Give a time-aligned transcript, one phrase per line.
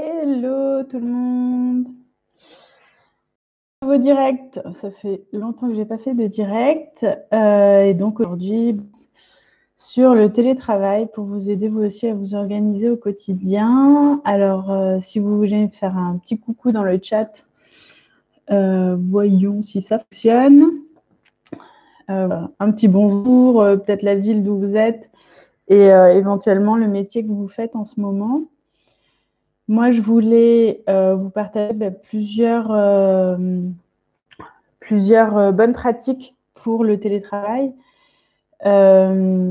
[0.00, 1.88] Hello tout le monde.
[3.82, 7.04] Nouveau direct, ça fait longtemps que je n'ai pas fait de direct.
[7.34, 8.76] Euh, et donc aujourd'hui,
[9.76, 14.20] sur le télétravail pour vous aider vous aussi à vous organiser au quotidien.
[14.24, 17.44] Alors, euh, si vous voulez faire un petit coucou dans le chat,
[18.52, 20.64] euh, voyons si ça fonctionne.
[22.06, 25.10] un petit bonjour, peut-être la ville d'où vous êtes
[25.66, 28.44] et éventuellement le métier que vous faites en ce moment.
[29.68, 33.36] Moi, je voulais euh, vous partager ben, plusieurs, euh,
[34.90, 37.74] euh, bonnes pratiques pour le télétravail.
[38.62, 39.44] Enfin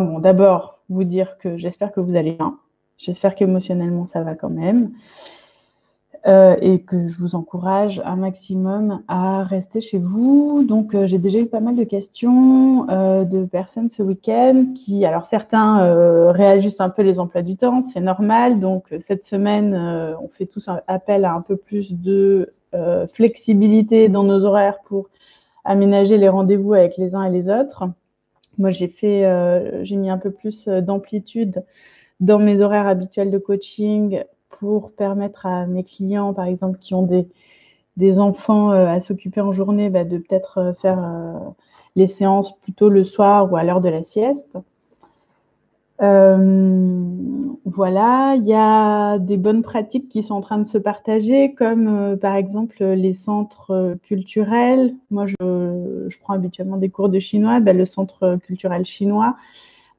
[0.00, 2.58] bon, d'abord, vous dire que j'espère que vous allez bien.
[2.96, 4.92] J'espère qu'émotionnellement, ça va quand même.
[6.26, 10.64] Euh, et que je vous encourage un maximum à rester chez vous.
[10.66, 15.04] Donc, euh, j'ai déjà eu pas mal de questions euh, de personnes ce week-end qui,
[15.04, 18.58] alors certains réagissent un peu les emplois du temps, c'est normal.
[18.58, 19.74] Donc, cette semaine,
[20.18, 22.54] on fait tous appel à un peu plus de
[23.12, 25.10] flexibilité dans nos horaires pour
[25.64, 27.84] aménager les rendez-vous avec les uns et les autres.
[28.56, 31.62] Moi, j'ai fait, j'ai mis un peu plus d'amplitude
[32.20, 34.22] dans mes horaires habituels de coaching
[34.58, 39.52] pour permettre à mes clients, par exemple, qui ont des, enfants euh, à s'occuper en
[39.52, 41.38] journée, bah, de peut-être euh, faire euh,
[41.96, 44.56] les séances plutôt le soir ou à l'heure de la sieste.
[47.66, 52.16] voilà, il y a des bonnes pratiques qui sont en train de se partager, comme
[52.20, 54.94] par exemple les centres culturels.
[55.10, 57.60] Moi, je, je, prends habituellement des cours de chinois.
[57.60, 59.36] Bah, le centre culturel chinois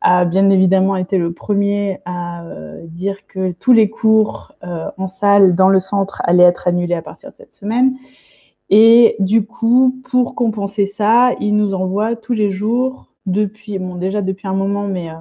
[0.08, 5.08] a bien évidemment été le premier à euh, dire que tous les cours euh, en
[5.08, 7.96] salle dans le centre allaient être annulés à partir de cette semaine.
[8.70, 14.22] Et du coup, pour compenser ça, il nous envoie tous les jours, depuis, bon, déjà
[14.22, 15.16] depuis un moment, mais, euh,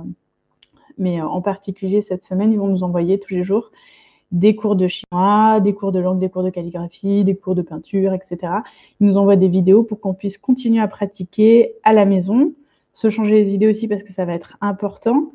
[0.99, 3.73] mais en particulier cette semaine, ils vont nous envoyer tous les jours
[4.33, 7.63] des cours de chinois, des cours de langue, des cours de calligraphie, des cours de
[7.63, 8.53] peinture, etc.
[9.01, 12.53] Ils nous envoient des vidéos pour qu'on puisse continuer à pratiquer à la maison
[12.95, 15.33] se changer les idées aussi parce que ça va être important.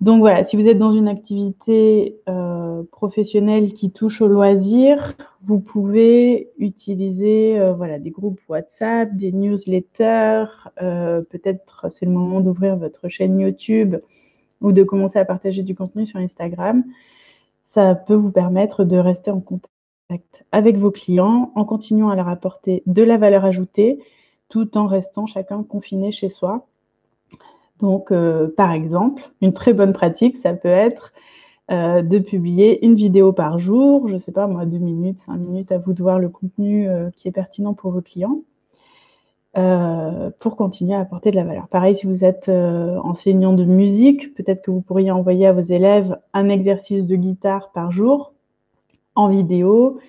[0.00, 5.60] Donc voilà, si vous êtes dans une activité euh, professionnelle qui touche au loisir, vous
[5.60, 10.46] pouvez utiliser euh, voilà, des groupes WhatsApp, des newsletters,
[10.82, 13.96] euh, peut-être c'est le moment d'ouvrir votre chaîne YouTube
[14.60, 16.84] ou de commencer à partager du contenu sur Instagram.
[17.64, 22.28] Ça peut vous permettre de rester en contact avec vos clients en continuant à leur
[22.28, 24.00] apporter de la valeur ajoutée
[24.48, 26.66] tout en restant chacun confiné chez soi.
[27.84, 31.12] Donc, euh, par exemple, une très bonne pratique, ça peut être
[31.70, 35.36] euh, de publier une vidéo par jour, je ne sais pas moi, deux minutes, cinq
[35.36, 38.40] minutes, à vous de voir le contenu euh, qui est pertinent pour vos clients,
[40.40, 41.68] pour continuer à apporter de la valeur.
[41.68, 46.18] Pareil, si vous êtes enseignant de musique, peut-être que vous pourriez envoyer à vos élèves
[46.32, 48.32] un exercice de guitare par jour
[49.14, 50.00] en vidéo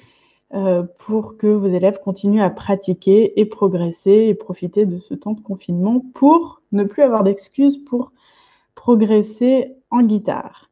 [0.54, 5.34] euh, pour que vos élèves continuent à pratiquer et progresser et profiter de ce temps
[5.34, 8.12] de confinement pour ne plus avoir d'excuses pour
[8.76, 10.70] progresser en guitare.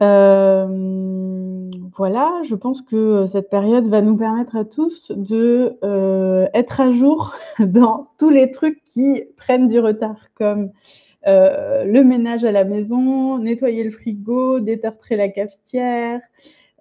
[0.00, 6.80] Euh, voilà, je pense que cette période va nous permettre à tous de euh, être
[6.80, 10.70] à jour dans tous les trucs qui prennent du retard, comme
[11.26, 16.20] le ménage à la maison, nettoyer le frigo, détartrer la cafetière,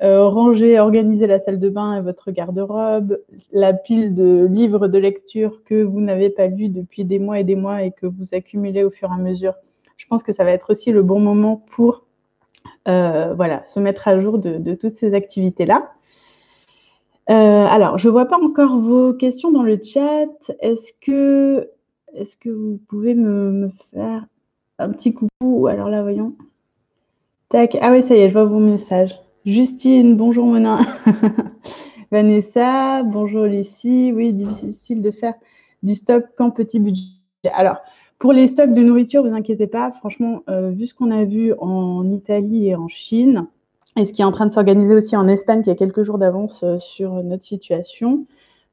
[0.03, 3.19] euh, ranger, organiser la salle de bain et votre garde-robe,
[3.51, 7.43] la pile de livres de lecture que vous n'avez pas lus depuis des mois et
[7.43, 9.53] des mois et que vous accumulez au fur et à mesure.
[9.97, 12.05] Je pense que ça va être aussi le bon moment pour
[12.87, 15.91] euh, voilà, se mettre à jour de, toutes ces activités-là.
[17.29, 20.27] Euh, alors, je ne vois pas encore vos questions dans le chat.
[20.61, 21.69] Est-ce que,
[22.15, 24.25] est que vous pouvez me, me, faire
[24.79, 25.67] un petit coucou?
[25.67, 26.33] Alors là, voyons.
[27.49, 27.77] Tac.
[27.81, 29.21] Ah oui, ça y est, je vois vos messages.
[29.45, 30.81] Justine, bonjour Mona.
[32.11, 34.11] Vanessa, bonjour Lucie.
[34.13, 35.33] Oui, difficile de faire
[35.81, 37.01] du stock quand petit budget.
[37.51, 37.77] Alors,
[38.19, 39.89] pour les stocks de nourriture, vous inquiétez pas.
[39.89, 43.47] Franchement, euh, vu ce qu'on a vu en Italie et en Chine,
[43.97, 46.19] et ce qui est en train de s'organiser aussi en Espagne, qui a quelques jours
[46.19, 48.27] d'avance euh, sur notre situation,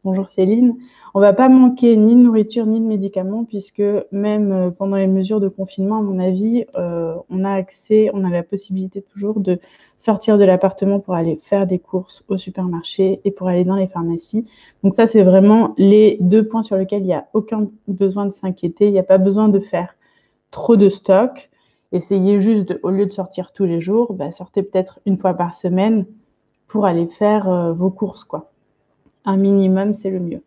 [0.05, 0.77] Bonjour Céline.
[1.13, 3.83] On va pas manquer ni de nourriture ni de médicaments puisque
[4.13, 8.31] même euh, pendant les mesures de confinement, à mon avis, on a accès, on a
[8.31, 9.59] la possibilité toujours de
[9.99, 13.89] sortir de l'appartement pour aller faire des courses au supermarché et pour aller dans les
[13.89, 14.47] pharmacies.
[14.83, 18.33] Donc ça, c'est vraiment les deux points sur lesquels il n'y a aucun besoin de
[18.33, 18.87] s'inquiéter.
[18.87, 19.95] Il n'y a pas besoin de faire
[20.51, 21.51] trop de stock.
[21.93, 25.55] Essayez juste, au lieu de sortir tous les jours, bah, sortez peut-être une fois par
[25.55, 26.07] semaine
[26.67, 28.51] pour aller faire euh, vos courses, quoi
[29.29, 30.43] un minimum, c'est le mieux.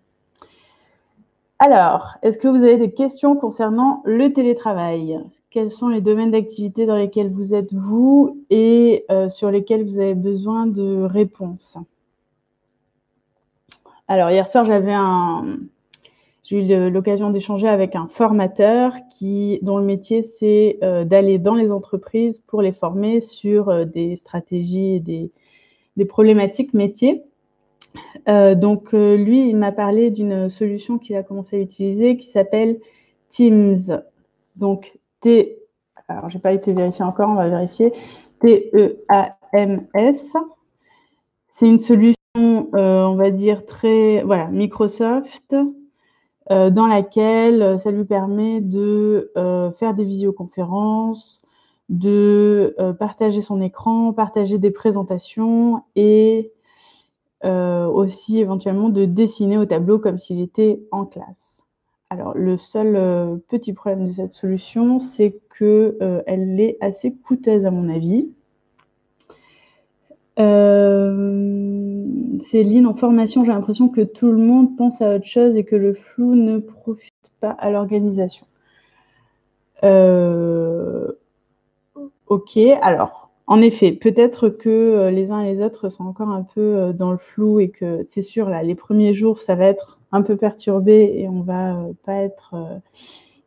[1.59, 5.19] Alors, est-ce que vous avez des questions concernant le télétravail?
[5.51, 10.15] Quels sont les domaines d'activité dans lesquels vous êtes vous et sur lesquels vous avez
[10.15, 11.77] besoin de réponses.
[14.07, 15.59] Alors, hier soir, j'avais un,
[16.51, 21.55] j'ai eu l'occasion d'échanger avec un formateur qui, dont le métier, c'est euh, d'aller dans
[21.55, 25.31] les entreprises pour les former sur euh, des stratégies et des,
[25.95, 27.23] des problématiques métiers.
[28.27, 32.79] Euh, donc, lui, il m'a parlé d'une solution qu'il a commencé à utiliser qui s'appelle
[33.29, 34.01] Teams.
[34.57, 35.57] Donc, T,
[36.07, 37.93] alors, j'ai pas été vérifié encore, on va vérifier.
[38.41, 40.33] T-E-A-M-S.
[41.47, 45.55] C'est une solution, on va dire, très, voilà, Microsoft
[46.49, 51.39] euh, dans laquelle euh, ça lui permet de euh, faire des visioconférences,
[51.89, 56.53] de partager son écran, partager des présentations et
[57.43, 61.50] aussi éventuellement de dessiner au tableau comme s'il était en classe.
[62.11, 67.87] Alors le seul petit problème de cette solution, c'est qu'elle est assez coûteuse à mon
[67.87, 68.27] avis.
[70.37, 72.03] Euh,
[72.41, 75.77] Céline, en formation, j'ai l'impression que tout le monde pense à autre chose et que
[75.77, 78.45] le flou ne profite pas à l'organisation.
[79.85, 81.13] Euh,
[82.27, 83.20] ok, alors,
[83.51, 87.11] en effet, peut-être que euh, les uns et les autres sont encore un peu dans
[87.11, 90.37] le flou et que c'est sûr, là, les premiers jours, ça va être un peu
[90.37, 92.55] perturbé et on va pas être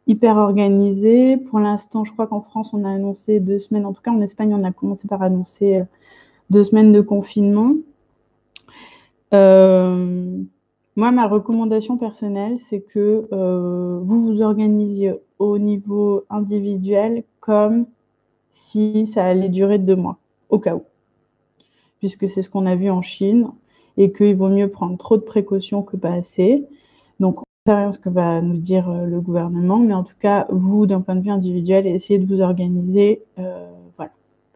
[0.07, 1.37] hyper organisé.
[1.37, 4.21] Pour l'instant, je crois qu'en France, on a annoncé deux semaines, en tout cas en
[4.21, 5.83] Espagne, on a commencé par annoncer
[6.51, 7.75] deux semaines de confinement.
[9.35, 10.43] Euh,
[10.97, 17.87] moi, ma recommandation personnelle, c'est que euh, vous vous organisiez au niveau individuel comme
[18.55, 20.19] si ça allait durer deux mois,
[20.49, 20.85] au cas où.
[21.99, 23.49] Puisque c'est ce qu'on a vu en Chine
[23.97, 26.65] et qu'il vaut mieux prendre trop de précautions que pas assez.
[27.21, 30.03] Donc, on ne sait rien ce que va nous dire euh, le gouvernement, mais en
[30.05, 33.23] tout cas, vous, d'un point de vue individuel, essayez de vous organiser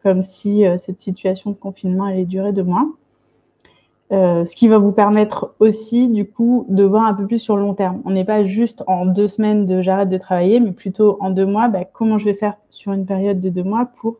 [0.03, 2.89] comme si euh, cette situation de confinement allait durer deux mois.
[4.11, 7.55] Euh, ce qui va vous permettre aussi, du coup, de voir un peu plus sur
[7.55, 8.01] le long terme.
[8.05, 11.45] On n'est pas juste en deux semaines de j'arrête de travailler, mais plutôt en deux
[11.45, 14.17] mois, bah, comment je vais faire sur une période de deux mois pour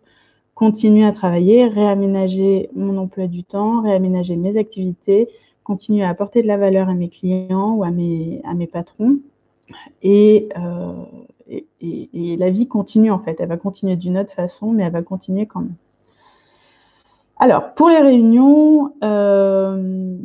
[0.53, 5.29] continuer à travailler, réaménager mon emploi du temps, réaménager mes activités,
[5.63, 9.17] continuer à apporter de la valeur à mes clients ou à mes, patrons.
[10.05, 10.93] Euh,
[11.81, 13.37] et, la vie continue en fait.
[13.39, 15.75] Elle va continuer d'une autre façon, mais elle va continuer quand même.
[17.41, 20.17] Alors, pour les réunions, euh,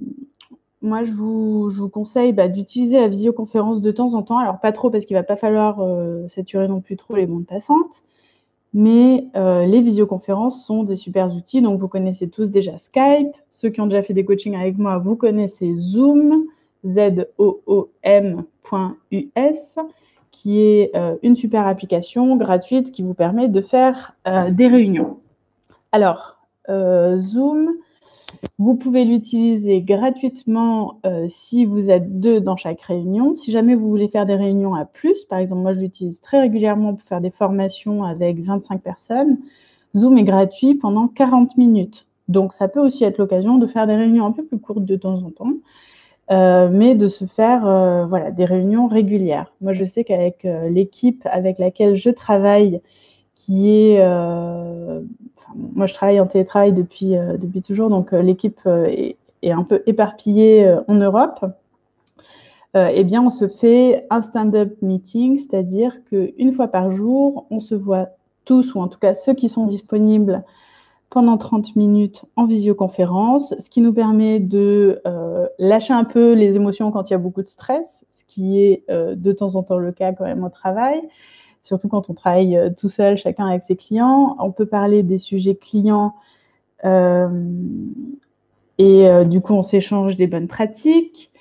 [0.82, 4.38] moi, je vous, conseille bah, d'utiliser la visioconférence de temps en temps.
[4.38, 7.28] Alors, pas trop parce qu'il ne va pas falloir euh, saturer non plus trop les
[7.28, 8.02] mondes passantes.
[8.76, 11.62] Mais euh, les visioconférences sont des super outils.
[11.62, 13.31] Donc, vous connaissez tous déjà Skype.
[13.52, 16.46] Ceux qui ont déjà fait des coachings avec moi, vous connaissez Zoom,
[16.84, 18.49] Z-O-O-M.us
[20.32, 20.90] qui est
[21.22, 24.17] une super application gratuite qui vous permet de faire
[24.50, 25.20] des réunions.
[25.93, 26.33] Alors,
[26.69, 27.70] euh, Zoom,
[28.58, 33.37] vous pouvez l'utiliser gratuitement si vous êtes deux dans chaque réunion.
[33.37, 36.40] Si jamais vous voulez faire des réunions à plus, par exemple, moi je l'utilise très
[36.40, 39.38] régulièrement pour faire des formations avec 25 personnes,
[39.96, 42.06] Zoom est gratuit pendant 40 minutes.
[42.28, 44.96] Donc ça peut aussi être l'occasion de faire des réunions un peu plus courtes de
[44.96, 45.52] temps en temps.
[46.31, 49.52] Euh, mais de se faire euh, voilà, des réunions régulières.
[49.60, 52.81] Moi, je sais qu'avec euh, l'équipe avec laquelle je travaille,
[53.34, 54.00] qui est...
[55.55, 60.77] moi, je travaille en télétravail depuis, depuis toujours, donc l'équipe est, est, un peu éparpillée
[60.89, 61.44] en Europe.
[62.74, 67.74] eh bien, on se fait un stand-up meeting, c'est-à-dire qu'une fois par jour, on se
[67.74, 68.08] voit
[68.44, 70.44] tous, ou en tout cas ceux qui sont disponibles
[71.15, 76.56] pendant 30 minutes en visioconférence, ce qui nous permet de euh, lâcher un peu les
[76.56, 79.63] émotions quand il y a beaucoup de stress, ce qui est euh, de temps en
[79.63, 81.01] temps le cas quand même au travail,
[81.64, 84.36] surtout quand on travaille euh, tout seul, chacun avec ses clients.
[84.38, 86.14] On peut parler des sujets clients
[88.78, 91.32] et du coup on s'échange des bonnes pratiques.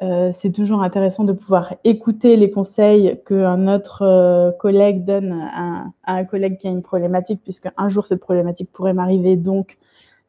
[0.00, 5.86] Euh, c'est toujours intéressant de pouvoir écouter les conseils qu'un autre euh, collègue donne à,
[6.06, 9.76] un collègue qui a une problématique, puisque un jour cette problématique pourrait m'arriver, donc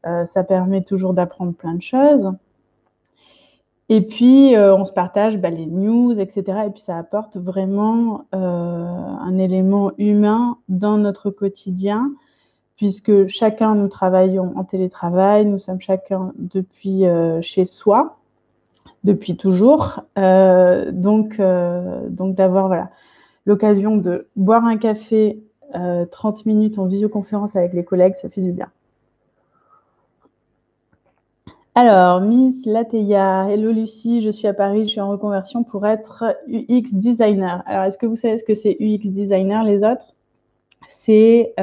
[0.07, 2.31] euh, ça permet toujours d'apprendre plein de choses.
[3.89, 6.60] Et puis, on se partage bah, les news, etc.
[6.67, 12.12] Et puis, ça apporte vraiment un élément humain dans notre quotidien,
[12.75, 17.05] puisque chacun, nous travaillons en télétravail, nous sommes chacun depuis
[17.41, 18.19] chez soi
[19.03, 20.01] depuis toujours.
[20.17, 22.88] Euh, donc, euh, d'avoir
[23.46, 25.41] l'occasion de boire un café
[25.72, 28.69] 30 euh, minutes en visioconférence avec les collègues, ça fait du bien.
[31.75, 36.35] Alors, Miss Lateya, hello Lucie, je suis à Paris, je suis en reconversion pour être
[36.47, 37.63] UX designer.
[37.67, 40.13] Alors, est-ce que vous savez ce que c'est UX designer, les autres?
[40.89, 41.53] C'est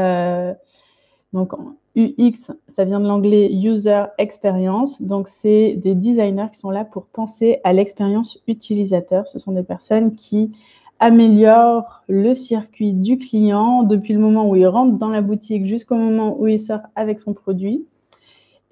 [1.32, 1.52] donc
[1.96, 5.02] UX, ça vient de l'anglais User Experience.
[5.02, 9.26] Donc, c'est des designers qui sont là pour penser à l'expérience utilisateur.
[9.26, 10.52] Ce sont des personnes qui
[10.98, 15.96] améliorent le circuit du client depuis le moment où il rentre dans la boutique jusqu'au
[15.96, 17.84] moment où il sort avec son produit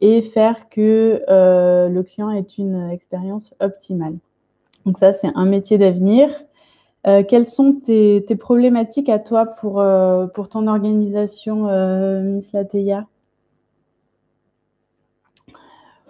[0.05, 4.19] et faire que euh, le client ait une expérience optimale.
[4.85, 6.29] Donc ça, c'est un métier d'avenir.
[7.07, 11.69] Euh, quelles sont tes, problématiques à toi pour, euh, pour ton organisation,
[12.21, 13.07] Miss Lateya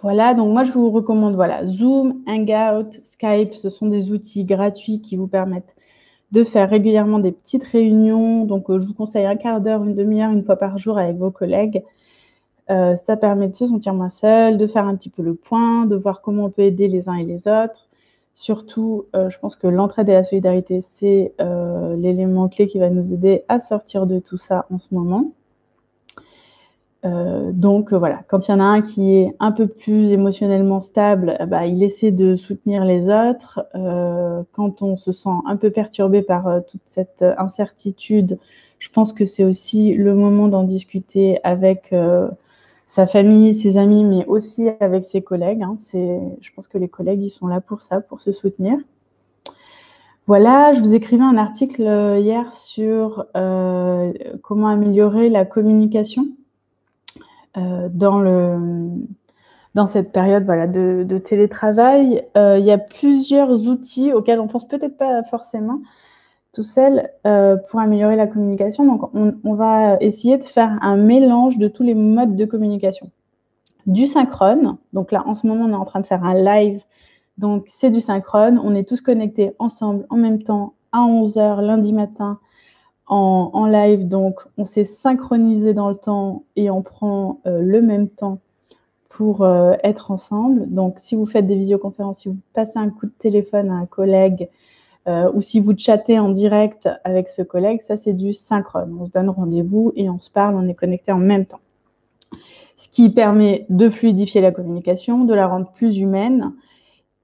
[0.01, 4.99] Voilà, donc moi je vous recommande voilà, Zoom, Hangout, Skype, ce sont des outils gratuits
[4.99, 5.73] qui vous permettent
[6.33, 8.43] de faire régulièrement des petites réunions.
[8.43, 11.31] Donc je vous conseille un quart d'heure, une demi-heure, une fois par jour avec vos
[11.31, 11.81] collègues
[12.71, 15.85] euh, ça permet de se sentir moins seul, de faire un petit peu le point,
[15.85, 17.87] de voir comment on peut aider les uns et les autres.
[18.33, 22.89] Surtout, euh, je pense que l'entraide et la solidarité, c'est euh, l'élément clé qui va
[22.89, 25.31] nous aider à sortir de tout ça en ce moment.
[27.53, 31.37] donc voilà, quand il y en a un qui est un peu plus émotionnellement stable,
[31.47, 33.63] bah, il essaie de soutenir les autres.
[34.53, 38.39] quand on se sent un peu perturbé par toute cette incertitude,
[38.79, 41.93] je pense que c'est aussi le moment d'en discuter avec
[42.87, 45.63] sa famille, ses amis, mais aussi avec ses collègues.
[45.63, 45.77] Hein.
[45.93, 48.77] je pense que les collègues, ils sont là pour ça, pour se soutenir.
[50.27, 54.11] Voilà, je vous écrivais un article euh, hier sur euh,
[54.41, 56.25] comment améliorer la communication
[57.57, 58.89] euh, dans, le,
[59.75, 62.25] dans cette période voilà, de, télétravail.
[62.35, 65.81] il y a plusieurs outils auxquels on pense peut-être pas forcément,
[66.55, 68.85] tout seul euh, pour améliorer la communication.
[68.85, 73.11] Donc, on, va essayer de faire un mélange de tous les modes de communication.
[73.85, 76.81] Du synchrone, donc là, en ce moment, on est en train de faire un live,
[77.37, 78.59] donc c'est du synchrone.
[78.63, 82.39] On est tous connectés ensemble en même temps à 11h lundi matin
[83.07, 84.07] en, live.
[84.07, 88.39] Donc, on s'est synchronisé dans le temps et on prend euh, le même temps
[89.09, 90.67] pour euh, être ensemble.
[90.73, 93.85] Donc, si vous faites des visioconférences, si vous passez un coup de téléphone à un
[93.85, 94.49] collègue,
[95.07, 98.97] euh, ou si vous chattez en direct avec ce collègue, ça c'est du synchrone.
[98.99, 101.59] On se donne rendez-vous et on se parle, on est connecté en même temps.
[102.75, 106.53] Ce qui permet de fluidifier la communication, de la rendre plus humaine,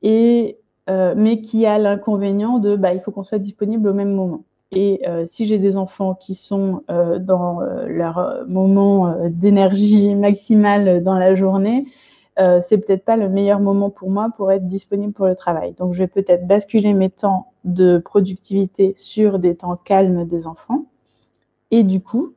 [0.04, 0.60] et,
[0.90, 4.44] euh, mais qui a l'inconvénient de bah, il faut qu'on soit disponible au même moment.
[4.72, 11.36] Et euh, si j'ai des enfants qui sont dans leur moment d'énergie maximale dans la
[11.36, 11.86] journée,
[12.40, 15.74] euh, c'est peut-être pas le meilleur moment pour moi pour être disponible pour le travail.
[15.74, 20.86] Donc, je vais peut-être basculer mes temps de productivité sur des temps calmes des enfants.
[21.72, 22.34] Et du coup,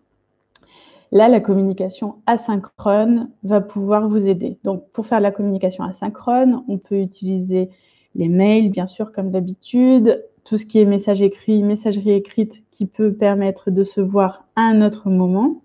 [1.12, 4.58] là, la communication asynchrone va pouvoir vous aider.
[4.64, 7.70] Donc, pour faire la communication asynchrone, on peut utiliser
[8.14, 12.86] les mails, bien sûr, comme d'habitude, tout ce qui est message écrit, messagerie écrite qui
[12.86, 15.62] peut permettre de se voir à un autre moment,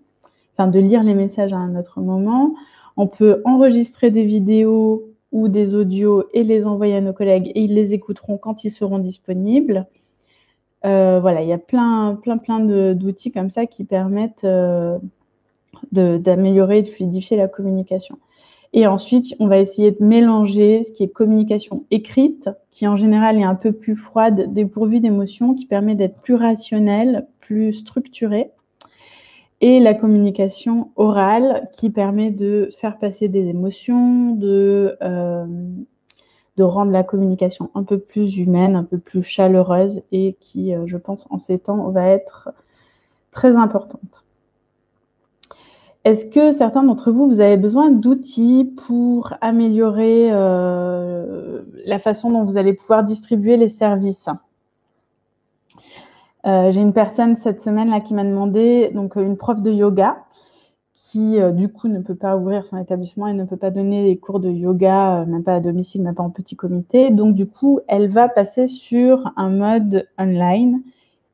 [0.54, 2.54] enfin de lire les messages à un autre moment.
[2.96, 7.62] On peut enregistrer des vidéos ou des audios et les envoyer à nos collègues et
[7.62, 9.86] ils les écouteront quand ils seront disponibles.
[10.84, 14.98] Euh, voilà, il y a plein, plein, plein d'outils comme ça qui permettent euh,
[15.92, 18.18] d'améliorer et de fluidifier la communication.
[18.72, 23.36] Et ensuite, on va essayer de mélanger ce qui est communication écrite, qui en général
[23.36, 28.52] est un peu plus froide, dépourvue d'émotions, qui permet d'être plus rationnel, plus structuré,
[29.60, 35.44] et la communication orale qui permet de faire passer des émotions, de, euh,
[36.56, 40.86] de rendre la communication un peu plus humaine, un peu plus chaleureuse et qui, euh,
[40.86, 42.50] je pense, en ces temps, va être
[43.32, 44.24] très importante.
[46.04, 52.44] Est-ce que certains d'entre vous, vous avez besoin d'outils pour améliorer euh, la façon dont
[52.44, 54.28] vous allez pouvoir distribuer les services?
[56.46, 60.24] Euh, j'ai une personne cette semaine là qui m'a demandé, donc une prof de yoga,
[60.94, 64.04] qui euh, du coup ne peut pas ouvrir son établissement et ne peut pas donner
[64.04, 67.10] des cours de yoga, euh, même pas à domicile, même pas en petit comité.
[67.10, 70.82] Donc du coup, elle va passer sur un mode online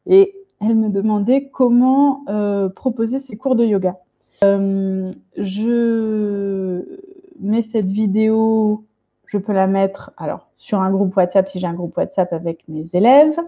[0.07, 2.25] et elle me demandait comment
[2.75, 3.97] proposer ses cours de yoga.
[4.43, 5.17] je
[7.41, 8.85] mets cette vidéo,
[9.27, 12.65] je peux la mettre alors sur un groupe WhatsApp si j'ai un groupe WhatsApp avec
[12.69, 13.39] mes élèves.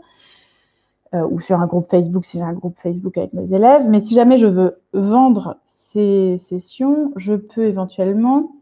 [1.15, 3.87] Euh, ou sur un groupe Facebook si j'ai un groupe Facebook avec mes élèves.
[3.89, 8.53] Mais si jamais je veux vendre ces sessions, je peux éventuellement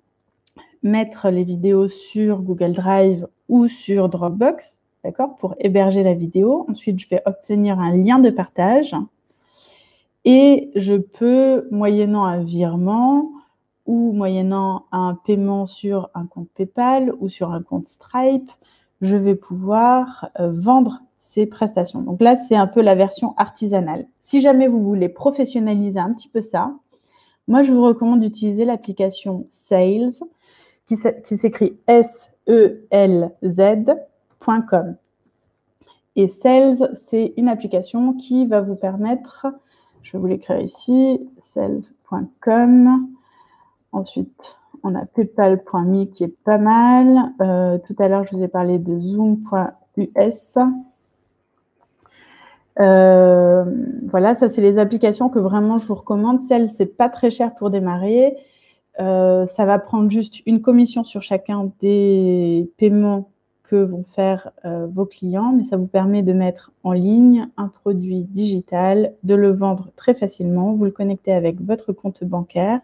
[0.85, 6.67] mettre les vidéos sur Google Drive ou sur Dropbox, d'accord, pour héberger la vidéo.
[6.69, 8.95] Ensuite, je vais obtenir un lien de partage
[10.25, 13.29] et je peux, moyennant un virement
[13.87, 18.53] ou moyennant un paiement sur un compte PayPal ou sur un compte Stripe,
[19.01, 21.01] je vais pouvoir euh, vendre
[21.45, 22.01] prestations.
[22.01, 24.07] Donc là, c'est un peu la version artisanale.
[24.23, 26.73] Si jamais vous voulez professionnaliser un petit peu ça,
[27.49, 30.13] moi, je vous recommande d'utiliser l'application Sales
[30.87, 32.57] qui s'écrit S-E-L-Z.com.
[36.17, 39.47] Et Sales, c'est une application qui va vous permettre,
[40.03, 43.09] je vais vous l'écrire ici, sales.com.
[43.93, 47.33] Ensuite, on a paypal.me qui est pas mal.
[47.41, 50.59] Euh, tout à l'heure, je vous ai parlé de zoom.us.
[52.81, 53.65] Euh,
[54.11, 56.41] voilà, ça c'est les applications que vraiment je vous recommande.
[56.43, 58.37] Celle, c'est pas très cher pour démarrer.
[59.01, 63.31] Euh, ça va prendre juste une commission sur chacun des paiements
[63.65, 64.53] que vont faire
[64.93, 69.51] vos clients, mais ça vous permet de mettre en ligne un produit digital, de le
[69.51, 70.73] vendre très facilement.
[70.73, 72.81] Vous le connectez avec votre compte bancaire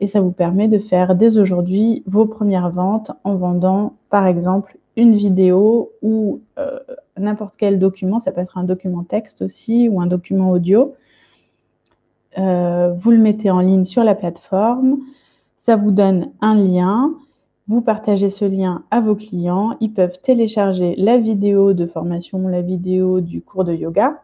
[0.00, 4.78] et ça vous permet de faire dès aujourd'hui vos premières ventes en vendant par exemple
[4.96, 6.78] une vidéo ou euh,
[7.16, 10.94] n'importe quel document, ça peut être un document texte aussi ou un document audio.
[12.38, 14.98] Euh, vous le mettez en ligne sur la plateforme,
[15.58, 17.12] ça vous donne un lien,
[17.66, 22.62] vous partagez ce lien à vos clients, ils peuvent télécharger la vidéo de formation, la
[22.62, 24.22] vidéo du cours de yoga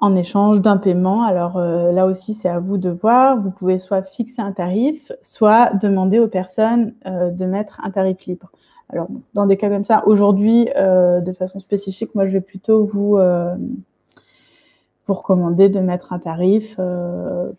[0.00, 1.22] en échange d'un paiement.
[1.22, 3.40] Alors euh, là aussi, c'est à vous de voir.
[3.40, 8.50] Vous pouvez soit fixer un tarif, soit demander aux personnes de mettre un tarif libre.
[8.88, 12.84] Alors dans des cas comme ça, aujourd'hui, euh, de façon spécifique, moi je vais plutôt
[12.84, 13.18] vous,
[15.06, 16.78] vous recommander de mettre un tarif.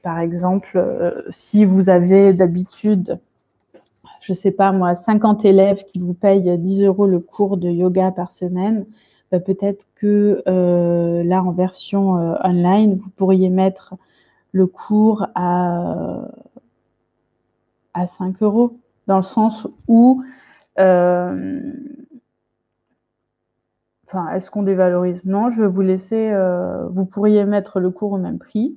[0.01, 3.19] par exemple, si vous avez d'habitude
[4.23, 8.09] je sais pas moi, 50 élèves qui vous payent 10 euros le cours de yoga
[8.11, 8.85] par semaine,
[9.33, 13.95] bah, peut-être que euh, là, en version euh, online, vous pourriez mettre
[14.51, 16.21] le cours à,
[17.93, 18.77] à 5 euros,
[19.07, 20.25] dans le sens où, euh,
[20.77, 21.71] enfin,
[24.35, 25.25] est-ce qu'on dévalorise?
[25.25, 26.31] Non, je vais vous laisser,
[26.89, 28.75] vous pourriez mettre le cours au même prix.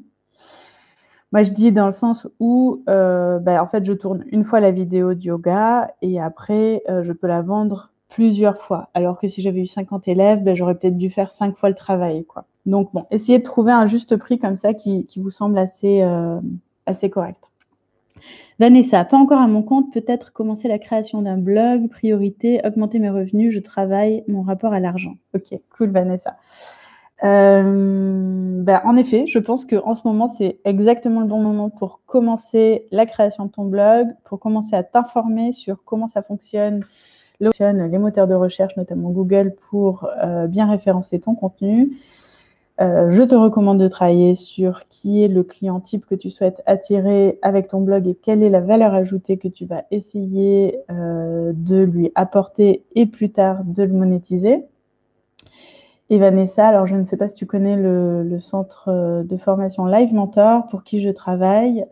[1.32, 4.70] Moi, je dis dans le sens où, bah, en fait, je tourne une fois la
[4.70, 8.88] vidéo de yoga et après, je peux la vendre plusieurs fois.
[8.94, 11.74] Alors que si j'avais eu 50 élèves, ben, j'aurais peut-être dû faire cinq fois le
[11.74, 12.24] travail.
[12.24, 12.44] Quoi.
[12.64, 16.40] Donc bon, essayez de trouver un juste prix comme ça qui, vous semble euh,
[16.86, 17.52] assez correct.
[18.58, 23.10] Vanessa, pas encore à mon compte, peut-être commencer la création d'un blog, priorité, augmenter mes
[23.10, 25.16] revenus, je travaille mon rapport à l'argent.
[25.34, 26.36] Ok, cool Vanessa.
[27.24, 32.00] Euh, ben, en effet, je pense qu'en ce moment, c'est exactement le bon moment pour
[32.06, 36.84] commencer la création de ton blog, pour commencer à t'informer sur comment ça fonctionne,
[37.40, 41.96] les moteurs de recherche, notamment Google, pour euh, bien référencer ton contenu.
[42.80, 46.62] Euh, je te recommande de travailler sur qui est le client type que tu souhaites
[46.66, 51.52] attirer avec ton blog et quelle est la valeur ajoutée que tu vas essayer euh,
[51.54, 54.64] de lui apporter et plus tard de le monétiser.
[56.10, 59.86] Et Vanessa, alors je ne sais pas si tu connais le, le centre de formation
[59.86, 61.84] Live Mentor pour qui je travaille.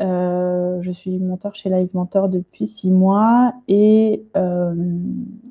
[0.00, 4.74] Euh, je suis mentor chez Live Mentor depuis six mois et, euh,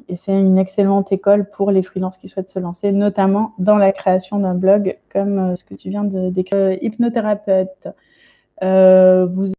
[0.07, 3.91] et c'est une excellente école pour les freelances qui souhaitent se lancer, notamment dans la
[3.91, 6.71] création d'un blog comme euh, ce que tu viens de décrire.
[6.81, 7.89] hypnothérapeute,
[8.61, 9.51] vous,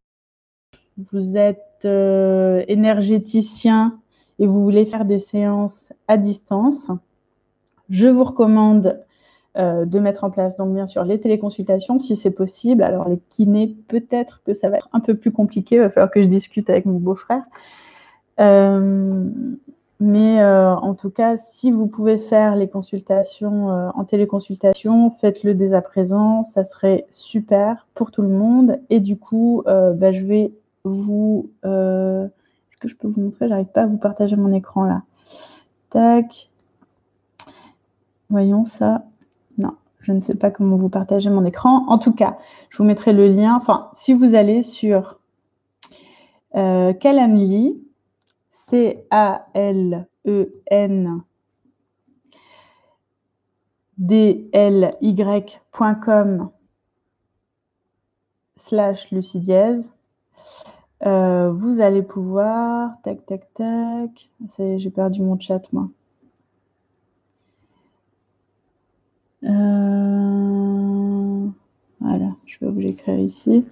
[0.97, 3.99] vous êtes énergéticien
[4.39, 6.91] et vous voulez faire des séances à distance.
[7.89, 9.03] Je vous recommande
[9.55, 12.81] euh, de mettre en place donc bien sûr les téléconsultations si c'est possible.
[12.81, 16.09] Alors les kinés, peut-être que ça va être un peu plus compliqué, il va falloir
[16.09, 17.43] que je discute avec mon beau-frère.
[18.39, 19.29] Euh,
[19.99, 25.73] mais euh, en tout cas, si vous pouvez faire les consultations en téléconsultation, faites-le dès
[25.73, 28.79] à présent, ça serait super pour tout le monde.
[28.89, 30.51] Et du coup, bah, je vais
[30.83, 31.49] vous...
[31.63, 33.47] Est-ce que je peux vous montrer?
[33.47, 35.03] J'arrive pas à vous partager mon écran là.
[35.89, 36.49] Tac.
[38.29, 39.03] Voyons ça.
[40.03, 41.85] Je ne sais pas comment vous partagez mon écran.
[41.87, 42.37] En tout cas,
[42.69, 43.55] je vous mettrai le lien.
[43.55, 45.17] Enfin, si vous allez sur
[46.55, 46.93] euh,
[48.69, 50.03] C-A-L-E-N
[53.97, 54.89] dly.com
[58.57, 59.89] slash lucidièse,
[61.05, 65.87] euh, vous allez pouvoir, tac, tac, tac, j'ai perdu mon chat, moi.
[69.43, 69.49] Euh,
[71.99, 73.65] voilà, je vais vous l'écrire ici.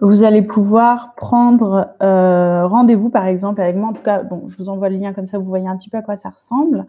[0.00, 3.90] Vous allez pouvoir prendre euh, rendez-vous, par exemple, avec moi.
[3.90, 5.90] En tout cas, bon, je vous envoie le lien comme ça, vous voyez un petit
[5.90, 6.86] peu à quoi ça ressemble.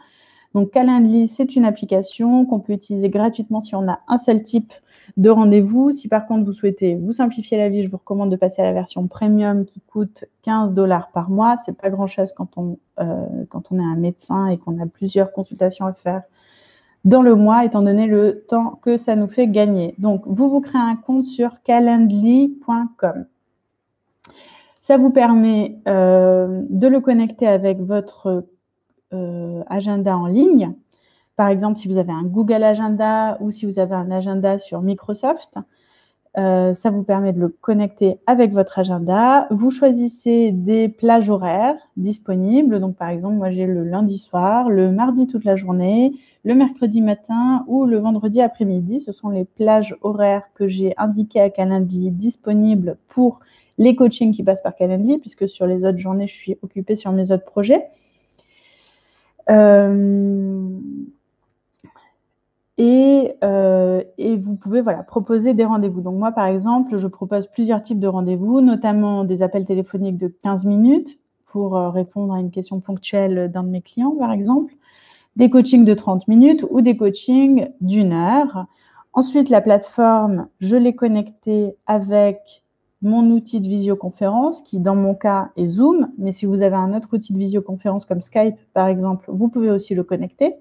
[0.53, 4.71] Donc Calendly, c'est une application qu'on peut utiliser gratuitement si on a un seul type
[5.17, 5.91] de rendez-vous.
[5.91, 8.65] Si par contre vous souhaitez vous simplifier la vie, je vous recommande de passer à
[8.65, 11.55] la version premium qui coûte 15 dollars par mois.
[11.65, 12.49] C'est pas grand-chose quand
[12.99, 16.21] euh, quand on est un médecin et qu'on a plusieurs consultations à faire
[17.03, 19.95] dans le mois, étant donné le temps que ça nous fait gagner.
[19.97, 23.25] Donc, vous vous créez un compte sur calendly.com.
[24.81, 28.45] Ça vous permet euh, de le connecter avec votre
[29.13, 30.73] euh, agenda en ligne.
[31.35, 34.81] Par exemple, si vous avez un Google Agenda ou si vous avez un agenda sur
[34.81, 35.57] Microsoft,
[36.35, 39.47] euh, ça vous permet de le connecter avec votre agenda.
[39.51, 42.79] Vous choisissez des plages horaires disponibles.
[42.79, 47.01] Donc, par exemple, moi, j'ai le lundi soir, le mardi toute la journée, le mercredi
[47.01, 48.99] matin ou le vendredi après-midi.
[48.99, 53.39] Ce sont les plages horaires que j'ai indiquées à Calendly disponibles pour
[53.77, 57.11] les coachings qui passent par Calendly, puisque sur les autres journées, je suis occupée sur
[57.11, 57.85] mes autres projets.
[59.49, 60.67] Euh,
[62.77, 66.01] et, euh, et, vous pouvez voilà, proposer des rendez-vous.
[66.01, 70.27] Donc moi, par exemple, je propose plusieurs types de rendez-vous, notamment des appels téléphoniques de
[70.43, 74.73] 15 minutes pour euh, répondre à une question ponctuelle d'un de mes clients, par exemple,
[75.35, 78.65] des coachings de 30 minutes ou des coachings d'une heure.
[79.13, 82.63] Ensuite, la plateforme, je l'ai connectée avec
[83.03, 86.95] mon outil de visioconférence, qui dans mon cas est Zoom, mais si vous avez un
[86.95, 90.55] autre outil de visioconférence comme Skype, par exemple, vous pouvez aussi le connecter.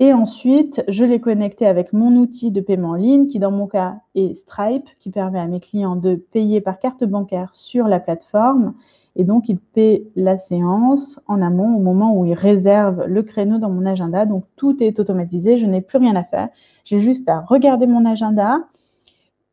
[0.00, 3.66] Et ensuite, je l'ai connecté avec mon outil de paiement en ligne, qui dans mon
[3.66, 7.98] cas est Stripe, qui permet à mes clients de payer par carte bancaire sur la
[7.98, 8.74] plateforme.
[9.16, 13.58] Et donc, ils paient la séance en amont au moment où ils réservent le créneau
[13.58, 14.24] dans mon agenda.
[14.24, 16.48] Donc, tout est automatisé, je n'ai plus rien à faire.
[16.84, 18.60] J'ai juste à regarder mon agenda.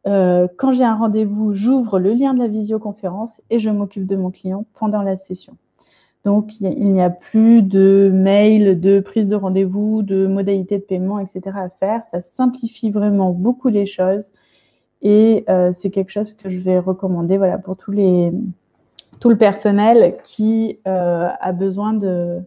[0.05, 4.15] Euh, quand j'ai un rendez-vous, j'ouvre le lien de la visioconférence et je m'occupe de
[4.15, 5.57] mon client pendant la session.
[6.25, 11.19] Donc, il n'y a plus de mail, de prise de rendez-vous, de modalités de paiement,
[11.19, 11.55] etc.
[11.55, 12.01] à faire.
[12.09, 14.31] Ça simplifie vraiment beaucoup les choses
[15.03, 18.31] et euh, c'est quelque chose que je vais recommander voilà, pour tous les,
[19.19, 22.41] tout le personnel qui euh, a besoin de,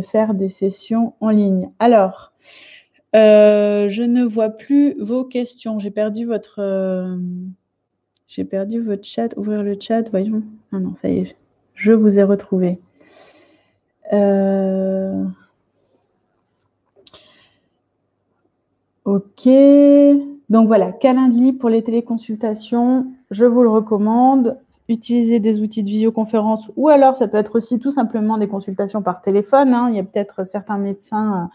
[0.00, 1.70] faire des sessions en ligne.
[1.80, 2.32] Alors,
[3.14, 5.78] euh, je ne vois plus vos questions.
[5.80, 7.18] J'ai perdu votre...
[8.26, 9.36] J'ai perdu votre chat.
[9.36, 10.44] Ouvrir le chat, voyons.
[10.72, 11.36] Ah non, ça y est.
[11.80, 12.78] Je vous ai retrouvé.
[14.12, 15.24] Euh,
[19.06, 19.48] ok.
[20.50, 24.58] Donc voilà, Calendly pour les téléconsultations, je vous le recommande.
[24.90, 29.00] Utilisez des outils de visioconférence ou alors ça peut être aussi tout simplement des consultations
[29.00, 29.72] par téléphone.
[29.72, 29.88] Hein.
[29.88, 31.46] Il y a peut-être certains médecins euh,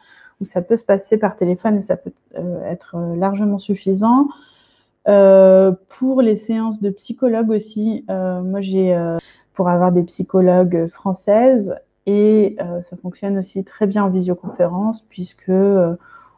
[0.41, 4.27] où ça peut se passer par téléphone et ça peut euh, être largement suffisant.
[5.05, 8.97] pour les séances de psychologue aussi, moi j'ai
[9.55, 11.75] pour avoir des psychologues françaises.
[12.05, 15.95] Et euh, ça fonctionne aussi très bien en visioconférence puisque euh,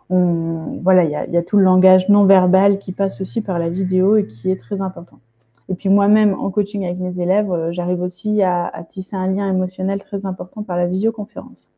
[0.09, 4.15] voilà, il y, a, tout le langage non verbal qui passe aussi par la vidéo
[4.15, 5.19] et qui est très important.
[5.69, 9.49] Et puis moi-même, en coaching avec mes élèves, euh, j'arrive aussi à, tisser un lien
[9.49, 11.71] émotionnel très important par la visioconférence.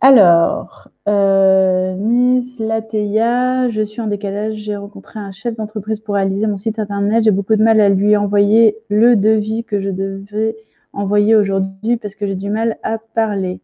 [0.00, 4.54] Alors, euh, Miss Lateya, je suis en décalage.
[4.54, 7.24] J'ai rencontré un chef d'entreprise pour réaliser mon site internet.
[7.24, 10.56] J'ai beaucoup de mal à lui envoyer le devis que je devais
[10.92, 13.60] envoyer aujourd'hui parce que j'ai du mal à parler.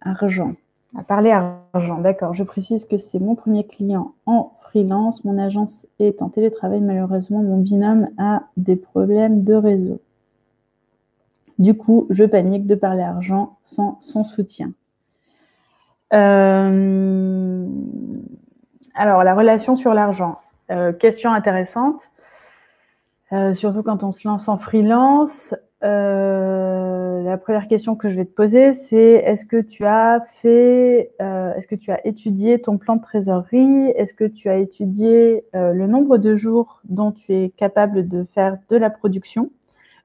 [0.00, 0.54] Argent.
[0.96, 2.00] À parler argent.
[2.00, 2.32] D'accord.
[2.32, 5.24] Je précise que c'est mon premier client en freelance.
[5.24, 6.80] Mon agence est en télétravail.
[6.80, 10.00] Malheureusement, mon binôme a des problèmes de réseau.
[11.58, 14.72] Du coup, je panique de parler argent sans son soutien.
[16.12, 17.66] Euh,
[18.94, 20.36] alors, la relation sur l'argent.
[20.70, 22.10] Euh, question intéressante.
[23.32, 25.54] Euh, surtout quand on se lance en freelance.
[25.82, 31.66] la première question que je vais te poser, c'est est-ce que tu as fait, est-ce
[31.66, 33.90] que tu as étudié ton plan de trésorerie?
[33.96, 38.58] Est-ce que tu as étudié le nombre de jours dont tu es capable de faire
[38.68, 39.50] de la production?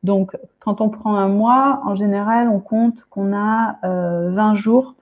[0.03, 4.95] Donc, quand on prend un mois, en général, on compte qu'on a 20 euh, jours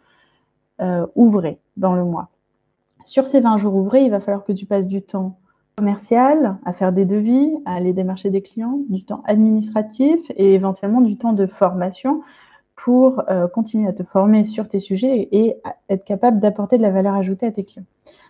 [0.82, 2.30] euh, ouvrés dans le mois.
[3.06, 5.38] Sur ces 20 jours ouvrés, il va falloir que tu passes du temps
[5.78, 11.00] commercial, à faire des devis, à aller démarcher des clients, du temps administratif et éventuellement
[11.00, 12.22] du temps de formation
[12.76, 15.56] pour euh, continuer à te former sur tes sujets et
[15.88, 17.86] être capable d'apporter de la valeur ajoutée à tes clients.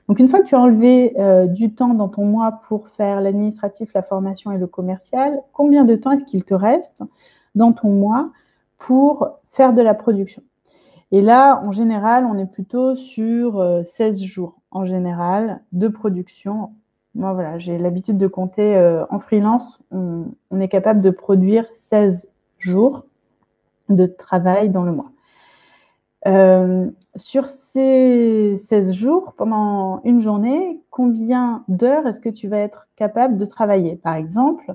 [0.10, 3.22] Donc, une fois que tu as enlevé euh, du temps dans ton mois pour faire
[3.22, 7.04] l'administratif, la formation et le commercial, combien de temps est-ce qu'il te reste
[7.54, 8.32] dans ton mois
[8.80, 10.42] pour faire de la production?
[11.12, 16.72] Et là, en général, on est plutôt sur 16 euh, jours en général de production.
[17.14, 19.80] Moi, voilà, j'ai l'habitude de compter euh, en freelance.
[19.92, 23.06] On, on, est capable de produire 16 jours
[23.90, 25.12] de travail dans le mois.
[26.28, 32.88] Euh, sur ces 16 jours, pendant une journée, combien d'heures est-ce que tu vas être
[32.96, 33.96] capable de travailler?
[33.96, 34.74] Par exemple,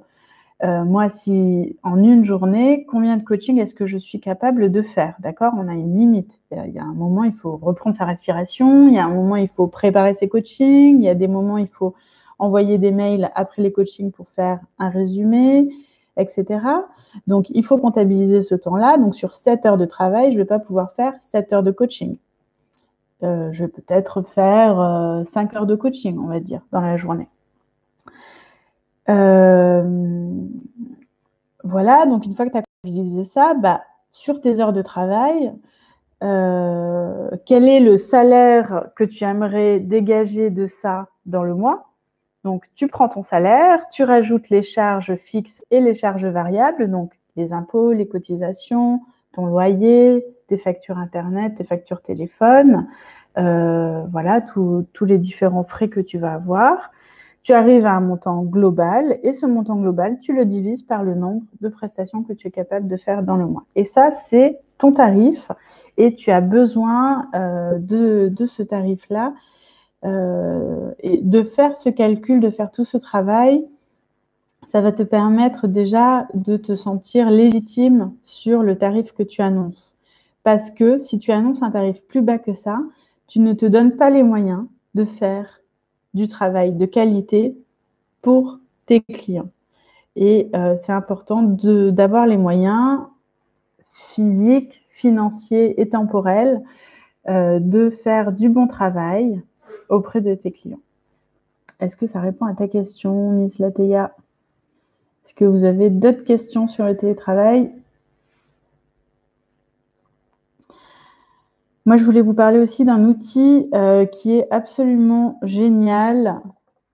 [0.63, 4.83] euh, moi, si en une journée, combien de coaching est-ce que je suis capable de
[4.83, 5.17] faire?
[5.21, 5.53] D'accord?
[5.57, 6.33] On a une limite.
[6.53, 8.89] Il y a un moment, il faut reprendre sa respiration.
[8.89, 10.99] Il y a un moment, il faut préparer ses coachings.
[10.99, 11.95] Il y a des moments, il faut
[12.39, 15.69] envoyer des mails après les coachings pour faire un résumé
[16.17, 16.61] etc.
[17.27, 18.99] Donc, il faut comptabiliser ce temps-là.
[18.99, 21.71] Donc, sur 7 heures de travail, je ne vais pas pouvoir faire 7 heures de
[21.71, 22.17] coaching.
[23.23, 26.97] Euh, je vais peut-être faire 5 euh, heures de coaching, on va dire, dans la
[26.97, 27.29] journée.
[29.09, 29.83] Euh,
[31.63, 35.53] voilà, donc une fois que tu as comptabilisé ça, bah, sur tes heures de travail,
[36.21, 41.94] quel est le salaire que tu aimerais dégager de ça dans le mois?
[42.45, 47.19] Donc, tu prends ton salaire, tu rajoutes les charges fixes et les charges variables, donc
[47.37, 49.01] les impôts, les cotisations,
[49.33, 52.87] ton loyer, tes factures Internet, tes factures téléphone,
[53.39, 56.93] euh, voilà, tous les différents frais que tu vas avoir.
[57.43, 61.15] Tu arrives à un montant global et ce montant global, tu le divises par le
[61.15, 63.65] nombre de prestations que tu es capable de faire dans le mois.
[63.75, 65.51] Et ça, c'est ton tarif
[65.97, 69.35] et tu as besoin euh, de, ce tarif-là
[70.05, 73.65] et de faire ce calcul, de faire tout ce travail,
[74.67, 79.95] ça va te permettre déjà de te sentir légitime sur le tarif que tu annonces.
[80.43, 82.81] Parce que si tu annonces un tarif plus bas que ça,
[83.27, 85.61] tu ne te donnes pas les moyens de faire
[86.13, 87.57] du travail de qualité
[88.23, 89.51] pour tes clients.
[90.17, 93.01] Et euh, c'est important d'avoir les moyens
[93.91, 96.63] physiques, financiers et temporels
[97.29, 99.43] euh, de faire du bon travail
[99.89, 100.81] auprès de tes clients.
[101.81, 104.15] Est-ce que ça répond à ta question, Miss Lateya
[105.25, 107.73] Est-ce que vous avez d'autres questions sur le télétravail?
[111.87, 116.41] Moi, je voulais vous parler aussi d'un outil euh, qui est absolument génial,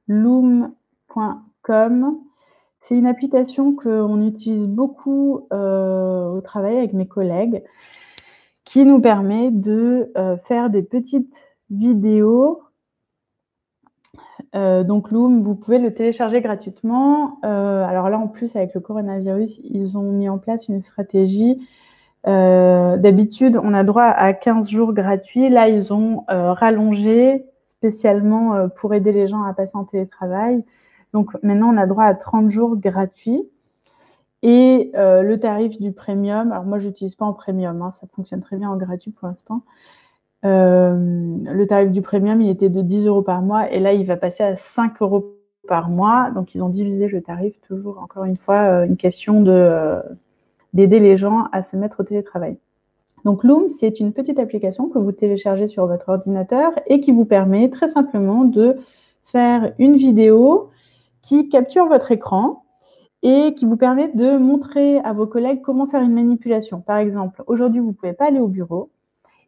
[0.08, 0.74] loom.com.
[2.80, 7.62] C'est une application qu'on utilise beaucoup euh, au travail avec mes collègues
[8.64, 12.60] qui nous permet de euh, faire des petites vidéos
[14.56, 17.38] euh, donc Loom, vous pouvez le télécharger gratuitement.
[17.44, 21.66] Euh, alors là, en plus, avec le coronavirus, ils ont mis en place une stratégie.
[22.26, 25.48] Euh, d'habitude, on a droit à 15 jours gratuits.
[25.48, 30.64] Là, ils ont rallongé spécialement pour aider les gens à passer en télétravail.
[31.12, 33.48] Donc maintenant, on a droit à 30 jours gratuits.
[34.42, 38.40] Et le tarif du premium, alors moi, je n'utilise pas en premium, hein, ça fonctionne
[38.40, 39.62] très bien en gratuit pour l'instant.
[40.44, 40.94] Euh,
[41.52, 44.42] le tarif du premium, était de 10 euros par mois et là, il va passer
[44.42, 45.36] à 5 euros
[45.68, 46.30] par mois.
[46.30, 50.00] Donc, ils ont divisé le tarif, toujours encore une fois, euh, une question de, euh,
[50.72, 52.56] d'aider les gens à se mettre au télétravail.
[53.24, 57.26] Donc, Loom, c'est une petite application que vous téléchargez sur votre ordinateur et qui vous
[57.26, 58.76] permet très simplement de
[59.24, 60.70] faire une vidéo
[61.20, 62.64] qui capture votre écran
[63.22, 66.80] et qui vous permet de montrer à vos collègues comment faire une manipulation.
[66.80, 68.88] Par exemple, aujourd'hui, vous ne pouvez pas aller au bureau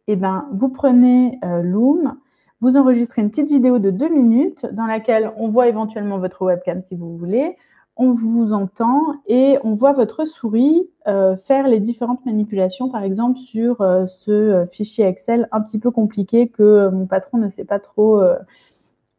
[0.07, 2.15] eh ben, vous prenez euh, Loom,
[2.61, 6.81] vous enregistrez une petite vidéo de deux minutes dans laquelle on voit éventuellement votre webcam
[6.81, 7.57] si vous voulez,
[7.95, 13.39] on vous entend et on voit votre souris euh, faire les différentes manipulations, par exemple
[13.39, 17.79] sur euh, ce fichier Excel un petit peu compliqué que mon patron ne sait pas
[17.79, 18.21] trop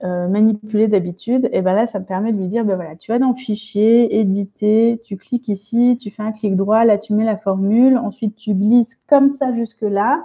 [0.03, 1.49] manipuler d'habitude.
[1.53, 4.21] Et ben là, ça me permet de lui dire, ben voilà, tu vas dans Fichier,
[4.21, 8.37] Éditer, tu cliques ici, tu fais un clic droit, là tu mets la formule, ensuite
[8.37, 10.23] tu glisses comme ça jusque là.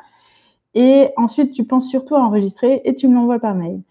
[0.76, 3.82] Et ensuite, tu penses surtout à enregistrer et tu me l'envoies par mail.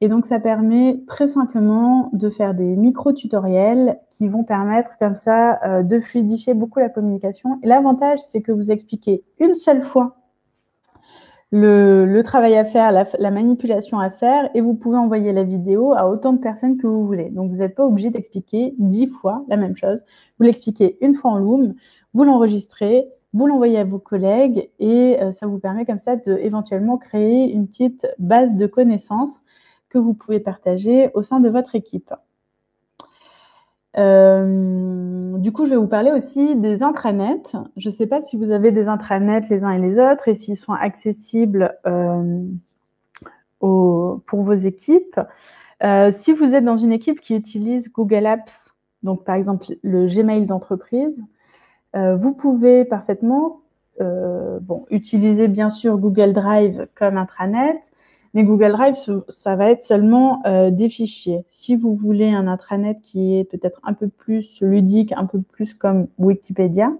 [0.00, 5.60] Et donc, ça permet très simplement de faire des micro-tutoriels qui vont permettre comme ça
[5.64, 7.58] euh, de fluidifier beaucoup la communication.
[7.62, 10.16] Et l'avantage, c'est que vous expliquez une seule fois
[11.52, 16.08] le, travail à faire, la, manipulation à faire, et vous pouvez envoyer la vidéo à
[16.08, 17.28] autant de personnes que vous voulez.
[17.28, 20.02] Donc, vous n'êtes pas obligé d'expliquer dix fois la même chose.
[20.38, 21.74] Vous l'expliquez une fois en Loom,
[22.14, 26.36] vous l'enregistrez, vous l'envoyez à vos collègues et euh, ça vous permet comme ça de
[26.38, 29.42] éventuellement créer une petite base de connaissances
[29.88, 32.12] que vous pouvez partager au sein de votre équipe.
[33.98, 37.42] Euh, du coup, je vais vous parler aussi des intranets.
[37.76, 40.34] Je ne sais pas si vous avez des intranets les uns et les autres et
[40.34, 42.42] s'ils sont accessibles euh,
[43.60, 45.20] pour vos équipes.
[46.14, 50.46] si vous êtes dans une équipe qui utilise Google Apps, donc par exemple le Gmail
[50.46, 51.22] d'entreprise,
[51.94, 53.60] euh, vous pouvez parfaitement
[54.00, 57.80] euh, bon, utiliser bien sûr Google Drive comme intranet,
[58.34, 58.94] mais Google Drive,
[59.28, 61.44] ça va être seulement euh, des fichiers.
[61.50, 65.74] Si vous voulez un intranet qui est peut-être un peu plus ludique, un peu plus
[65.74, 66.92] comme Wikipédia,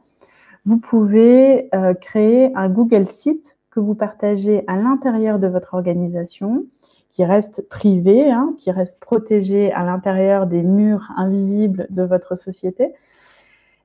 [0.65, 6.67] vous pouvez créer un Google Site que vous partagez à l'intérieur de votre organisation,
[7.13, 12.93] qui reste privé, hein, qui reste protégé à l'intérieur des murs invisibles de votre société,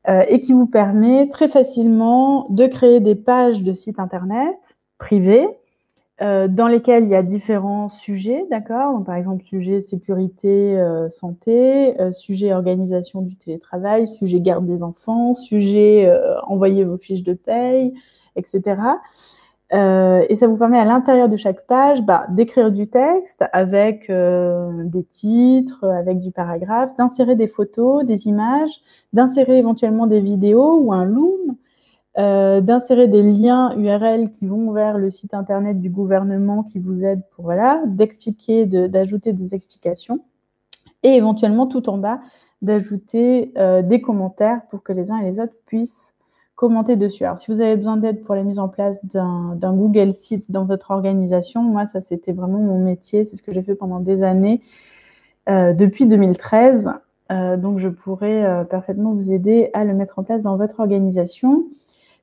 [0.10, 4.56] euh, et qui vous permet très facilement de créer des pages de site internet
[4.98, 5.46] privés
[6.22, 9.04] euh, dans lesquels il y a différents sujets, d'accord?
[9.04, 16.12] Par exemple, sujet sécurité, euh, santé, sujet organisation du télétravail, sujet garde des enfants, sujet
[16.48, 17.94] envoyer vos fiches de paye,
[18.36, 18.78] etc.
[19.72, 25.04] et ça vous permet à l'intérieur de chaque page bah, d'écrire du texte avec des
[25.04, 28.82] titres, avec du paragraphe, d'insérer des photos, des images,
[29.14, 31.58] d'insérer éventuellement des vidéos ou un loom,
[32.18, 37.04] euh, d'insérer des liens URL qui vont vers le site internet du gouvernement qui vous
[37.04, 40.22] aide pour voilà, d'expliquer, d'ajouter des explications
[41.04, 42.20] et éventuellement tout en bas
[42.64, 46.16] d'ajouter euh, des commentaires pour que les uns et les autres puissent
[46.58, 47.24] commenter dessus.
[47.24, 50.66] Alors, si vous avez besoin d'aide pour la mise en place d'un Google Site dans
[50.66, 53.24] votre organisation, moi, ça, c'était vraiment mon métier.
[53.24, 54.62] C'est ce que j'ai fait pendant des années,
[55.48, 56.90] euh, depuis 2013.
[57.30, 61.70] donc, je pourrais parfaitement vous aider à le mettre en place dans votre organisation.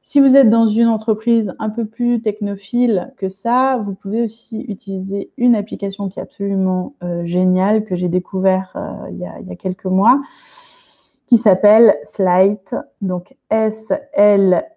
[0.06, 4.60] Si vous êtes dans une entreprise un peu plus technophile que ça, vous pouvez aussi
[4.68, 9.56] utiliser une application qui est absolument euh, géniale que j'ai découvert euh, il, y a,
[9.56, 10.20] quelques mois,
[11.26, 14.68] qui s'appelle Slite, donc S-L-I-T-E.com,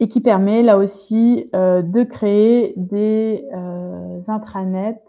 [0.00, 3.48] et qui permet là aussi euh, de créer des
[4.28, 5.00] intranets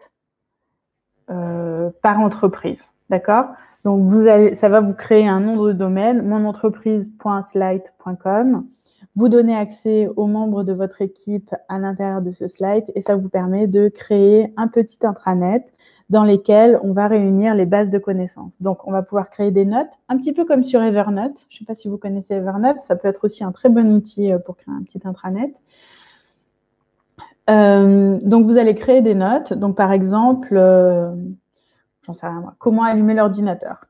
[1.28, 2.82] par entreprise.
[3.10, 3.46] D'accord?
[3.84, 8.66] Donc, vous allez, ça va vous créer un nom de domaine, monentreprise.slide.com.
[9.16, 13.16] Vous donnez accès aux membres de votre équipe à l'intérieur de ce slide et ça
[13.16, 15.72] vous permet de créer un petit intranet
[16.10, 18.60] dans lequel on va réunir les bases de connaissances.
[18.60, 21.46] Donc, on va pouvoir créer des notes, un petit peu comme sur Evernote.
[21.50, 23.94] Je ne sais pas si vous connaissez Evernote, ça peut être aussi un très bon
[23.94, 25.54] outil euh, pour créer un petit intranet.
[27.52, 29.54] Euh, donc, vous allez créer des notes.
[29.54, 31.14] Donc, par exemple, euh,
[32.02, 33.86] j'en sais rien comment allumer l'ordinateur.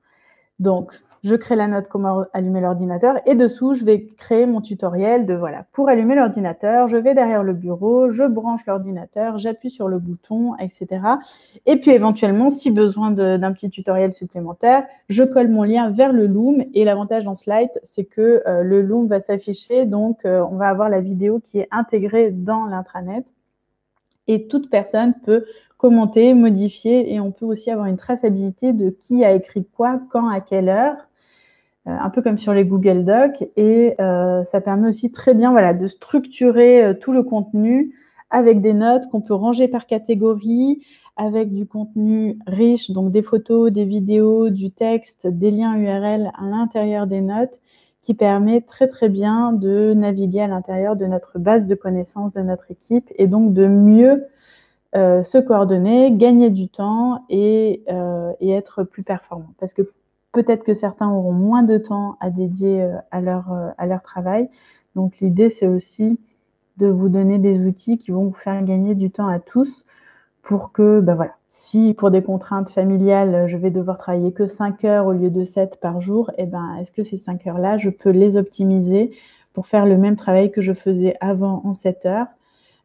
[0.60, 5.26] Donc, je crée la note comment allumer l'ordinateur et dessous, je vais créer mon tutoriel
[5.26, 9.88] de voilà, pour allumer l'ordinateur, je vais derrière le bureau, je branche l'ordinateur, j'appuie sur
[9.88, 11.02] le bouton, etc.
[11.66, 16.28] Et puis éventuellement, si besoin d'un petit tutoriel supplémentaire, je colle mon lien vers le
[16.28, 16.64] Loom.
[16.74, 20.68] Et l'avantage dans Slide, c'est que euh, le Loom va s'afficher, donc euh, on va
[20.68, 23.26] avoir la vidéo qui est intégrée dans l'intranet.
[24.28, 25.46] Et toute personne peut
[25.78, 27.14] commenter, modifier.
[27.14, 30.70] Et on peut aussi avoir une traçabilité de qui a écrit quoi, quand, à quelle
[30.70, 30.96] heure,
[31.86, 33.48] un peu comme sur les Google Docs.
[33.58, 37.94] Et euh, ça permet aussi très bien de structurer euh, tout le contenu
[38.30, 40.84] avec des notes qu'on peut ranger par catégorie,
[41.18, 46.46] avec du contenu riche, donc des photos, des vidéos, du texte, des liens URL à
[46.46, 47.60] l'intérieur des notes
[48.02, 52.42] qui permet très très bien de naviguer à l'intérieur de notre base de connaissances de
[52.42, 54.26] notre équipe et donc de mieux
[54.96, 59.50] euh, se coordonner, gagner du temps euh, et, être plus performant.
[59.60, 59.82] Parce que
[60.34, 63.46] peut-être que certains auront moins de temps à dédier euh, à, leur,
[63.78, 64.50] à leur travail.
[64.96, 66.20] Donc l'idée, c'est aussi
[66.78, 69.86] de vous donner des outils qui vont vous faire gagner du temps à tous
[70.42, 74.84] pour que, ben voilà, si pour des contraintes familiales, je vais devoir travailler que 5
[74.86, 77.90] heures au lieu de 7 par jour, eh ben, est-ce que ces 5 heures-là, je
[77.90, 79.12] peux les optimiser
[79.54, 82.28] pour faire le même travail que je faisais avant en 7 heures?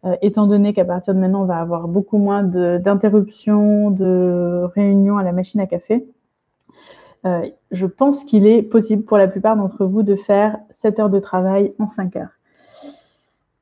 [0.04, 5.16] Euh, étant donné qu'à partir de maintenant, on va avoir beaucoup moins d'interruptions, de, réunions
[5.18, 6.06] à la machine à café,
[7.26, 11.11] euh, je pense qu'il est possible pour la plupart d'entre vous de faire 7 heures
[11.11, 12.38] de travail en 5 heures.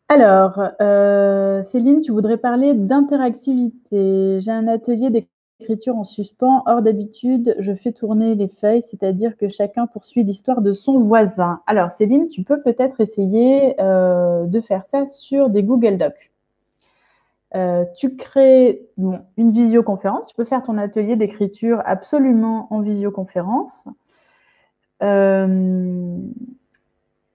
[0.08, 4.40] Alors, euh, Céline, tu voudrais parler d'interactivité.
[4.40, 6.62] J'ai un atelier d'écriture en suspens.
[6.66, 11.60] Or, d'habitude, je fais tourner les feuilles, c'est-à-dire que chacun poursuit l'histoire de son voisin.
[11.66, 16.30] Alors, Céline, tu peux peut-être essayer de faire ça sur des Google Docs.
[17.54, 20.26] Euh, tu crées une visioconférence.
[20.28, 23.86] Tu peux faire ton atelier d'écriture absolument en visioconférence.
[25.02, 26.18] Euh,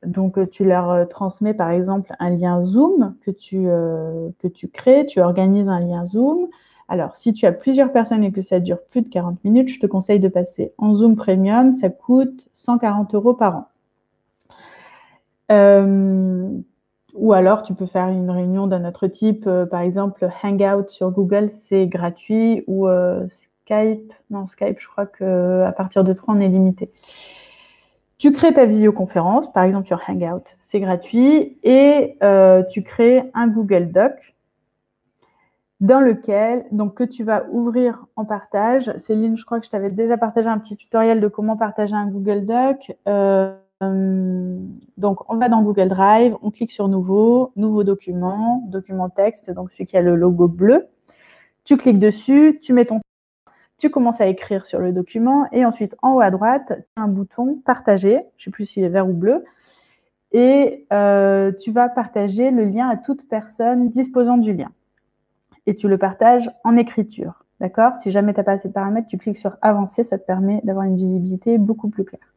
[0.06, 5.06] donc, tu leur transmets par exemple un lien Zoom que tu, euh, que tu crées.
[5.06, 6.48] Tu organises un lien Zoom.
[6.88, 9.80] Alors, si tu as plusieurs personnes et que ça dure plus de 40 minutes, je
[9.80, 11.72] te conseille de passer en Zoom Premium.
[11.72, 13.68] Ça coûte 140 euros par an.
[17.14, 21.12] Ou alors, tu peux faire une réunion d'un autre type, euh, par exemple Hangout sur
[21.12, 26.36] Google, c'est gratuit, ou euh, Skype, non Skype, je crois que à partir de 3,
[26.36, 26.92] on est limité.
[28.18, 33.48] Tu crées ta visioconférence, par exemple sur Hangout, c'est gratuit, et euh, tu crées un
[33.48, 34.36] Google Doc
[35.82, 38.96] dans lequel, donc que tu vas ouvrir en partage.
[39.00, 42.06] Céline, je crois que je t'avais déjà partagé un petit tutoriel de comment partager un
[42.06, 42.96] Google Doc.
[43.08, 49.50] Euh, donc, on va dans Google Drive, on clique sur Nouveau, Nouveau document, document texte,
[49.52, 50.88] donc celui qui a le logo bleu.
[51.64, 53.02] Tu cliques dessus, tu mets ton
[53.82, 57.02] tu commences à écrire sur le document et ensuite en haut à droite, tu as
[57.02, 59.44] un bouton partager, je ne sais plus s'il est vert ou bleu,
[60.32, 64.70] et euh, tu vas partager le lien à toute personne disposant du lien.
[65.66, 67.44] Et tu le partages en écriture.
[67.60, 67.96] D'accord?
[67.96, 70.62] Si jamais tu n'as pas assez de paramètres, tu cliques sur avancer, ça te permet
[70.64, 72.31] d'avoir une visibilité beaucoup plus claire.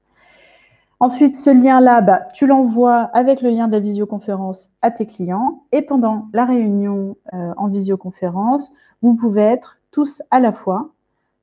[1.00, 5.64] Ensuite, ce lien-là, bah, tu l'envoies avec le lien de la visioconférence à tes clients.
[5.72, 8.72] Et pendant la réunion euh, en visioconférence,
[9.02, 10.90] vous pouvez être tous à la fois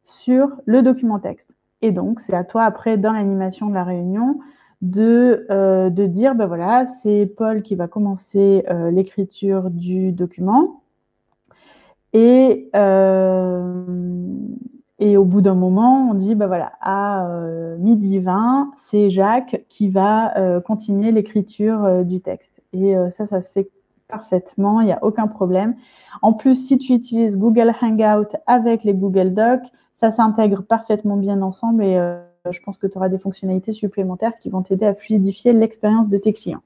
[0.03, 1.55] sur le document texte.
[1.81, 4.39] Et donc, c'est à toi après, dans l'animation de la réunion,
[4.81, 10.81] de, euh, de dire, ben voilà, c'est Paul qui va commencer euh, l'écriture du document.
[12.13, 12.69] Et,
[15.01, 17.27] et au bout d'un moment, on dit, ben voilà, à
[17.79, 22.61] midi 20, c'est Jacques qui va continuer l'écriture du texte.
[22.71, 23.69] Et ça, ça se fait
[24.07, 25.75] parfaitement, il n'y a aucun problème.
[26.21, 31.41] En plus, si tu utilises Google Hangout avec les Google Docs, ça s'intègre parfaitement bien
[31.41, 34.93] ensemble et euh, je pense que tu auras des fonctionnalités supplémentaires qui vont t'aider à
[34.93, 36.61] fluidifier l'expérience de tes clients.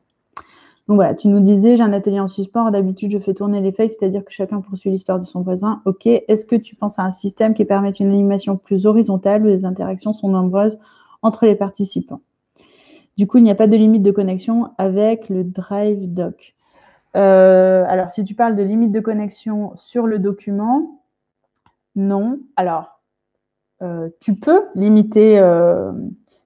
[0.88, 3.72] Donc voilà, tu nous disais, j'ai un atelier en support, d'habitude je fais tourner les
[3.72, 5.82] feuilles, c'est-à-dire que chacun poursuit l'histoire de son voisin.
[5.86, 9.48] Ok, est-ce que tu penses à un système qui permet une animation plus horizontale où
[9.48, 10.78] les interactions sont nombreuses
[11.24, 12.22] entre les participants?
[13.18, 16.54] Du coup, il n'y a pas de limite de connexion avec le Drive Doc.
[17.16, 21.02] Euh, alors, si tu parles de limite de connexion sur le document,
[21.96, 22.40] non.
[22.58, 23.00] Alors,
[23.82, 25.94] euh, tu peux limiter, euh,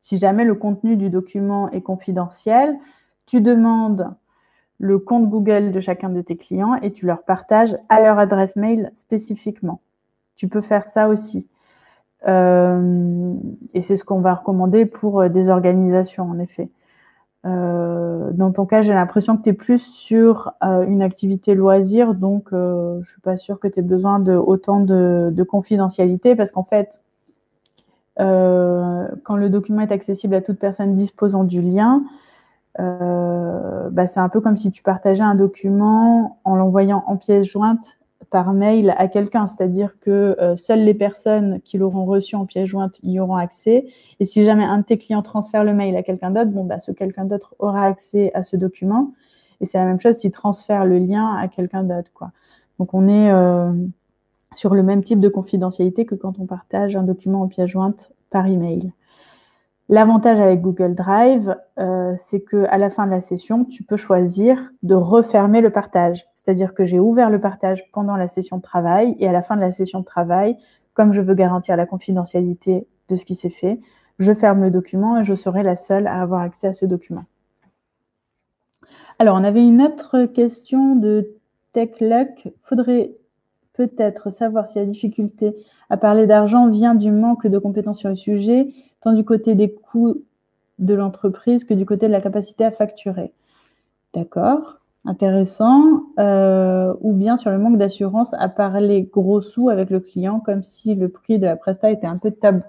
[0.02, 2.78] si jamais le contenu du document est confidentiel,
[3.26, 4.14] tu demandes
[4.80, 8.56] le compte Google de chacun de tes clients et tu leur partages à leur adresse
[8.56, 9.82] mail spécifiquement.
[10.36, 11.48] Tu peux faire ça aussi.
[12.28, 13.34] Euh,
[13.74, 16.70] et c'est ce qu'on va recommander pour des organisations, en effet.
[17.44, 22.98] dans ton cas, j'ai l'impression que tu es plus sur une activité loisir, donc je
[22.98, 26.64] ne suis pas sûre que tu aies besoin de autant de, de confidentialité parce qu'en
[26.64, 27.02] fait,
[28.20, 32.04] euh, quand le document est accessible à toute personne disposant du lien,
[32.80, 37.45] euh, bah, c'est un peu comme si tu partageais un document en l'envoyant en pièce
[37.45, 37.97] jointe
[38.30, 42.67] par mail à quelqu'un, c'est-à-dire que euh, seules les personnes qui l'auront reçu en pièce
[42.67, 43.88] jointe y auront accès.
[44.20, 46.80] Et si jamais un de tes clients transfère le mail à quelqu'un d'autre, bon, bah,
[46.80, 49.13] ce quelqu'un d'autre aura accès à ce document.
[49.61, 52.11] Et c'est la même chose s'il transfère le lien à quelqu'un d'autre.
[52.78, 53.30] Donc on est
[54.55, 58.11] sur le même type de confidentialité que quand on partage un document en pièce jointe
[58.30, 58.93] par email.
[59.92, 63.98] L'avantage avec Google Drive, euh, c'est que à la fin de la session, tu peux
[63.98, 66.28] choisir de refermer le partage.
[66.36, 69.56] C'est-à-dire que j'ai ouvert le partage pendant la session de travail et à la fin
[69.56, 70.58] de la session de travail,
[70.94, 73.80] comme je veux garantir la confidentialité de ce qui s'est fait,
[74.20, 77.26] je ferme le document et je serai la seule à avoir accès à ce document.
[79.18, 81.36] Alors, on avait une autre question de
[81.74, 82.50] TechLuck.
[82.62, 83.16] Faudrait
[83.80, 85.56] peut-être savoir si la difficulté
[85.90, 88.68] à parler d'argent vient du manque de compétences sur le sujet,
[89.00, 90.18] tant du côté des coûts
[90.80, 93.32] de l'entreprise que du côté de la capacité à facturer.
[94.14, 96.04] D'accord, intéressant.
[96.20, 100.62] Euh, ou bien sur le manque d'assurance à parler gros sous avec le client, comme
[100.62, 102.64] si le prix de la presta était un peu tabou.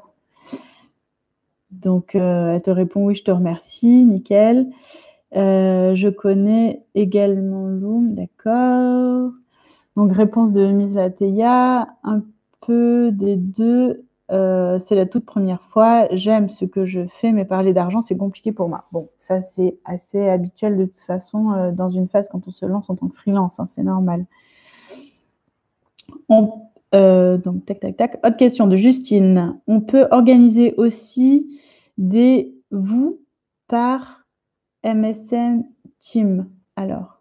[1.73, 4.69] Donc, euh, elle te répond oui, je te remercie, nickel.
[5.35, 9.33] Euh, je connais également Loom, d'accord.
[10.01, 12.23] Donc, réponse de Mise Théa, un
[12.63, 14.07] peu des deux.
[14.31, 16.09] Euh, c'est la toute première fois.
[16.13, 18.87] J'aime ce que je fais, mais parler d'argent, c'est compliqué pour moi.
[18.93, 22.65] Bon, ça, c'est assez habituel de toute façon euh, dans une phase quand on se
[22.65, 23.61] lance en tant que freelance.
[23.61, 24.25] Hein, c'est normal.
[26.95, 28.27] Euh, donc, tac, tac, tac.
[28.27, 29.61] Autre question de Justine.
[29.67, 31.61] On peut organiser aussi
[31.99, 33.21] des vous
[33.69, 34.25] par
[34.83, 35.65] MSN
[35.99, 36.49] Team.
[36.75, 37.20] Alors,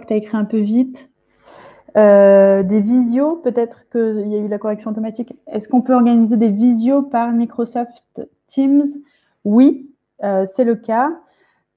[0.00, 1.10] que tu as écrit un peu vite.
[1.96, 5.34] Euh, des visios, peut-être qu'il y a eu la correction automatique.
[5.46, 8.02] Est-ce qu'on peut organiser des visios par Microsoft
[8.48, 8.86] Teams?
[9.44, 9.90] Oui,
[10.24, 11.12] euh, c'est le cas.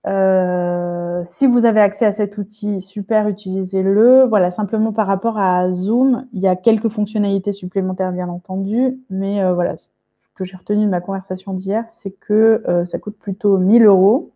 [0.08, 4.24] Euh, si vous avez accès à cet outil, super, utilisez-le.
[4.24, 9.44] Voilà, simplement par rapport à Zoom, il y a quelques fonctionnalités supplémentaires, bien entendu, mais
[9.54, 9.90] voilà, ce
[10.34, 14.32] que j'ai retenu de ma conversation d'hier, c'est que ça coûte plutôt 1000 euros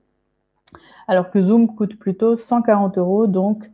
[1.08, 3.28] alors que Zoom coûte plutôt 140 euros.
[3.28, 3.70] Donc,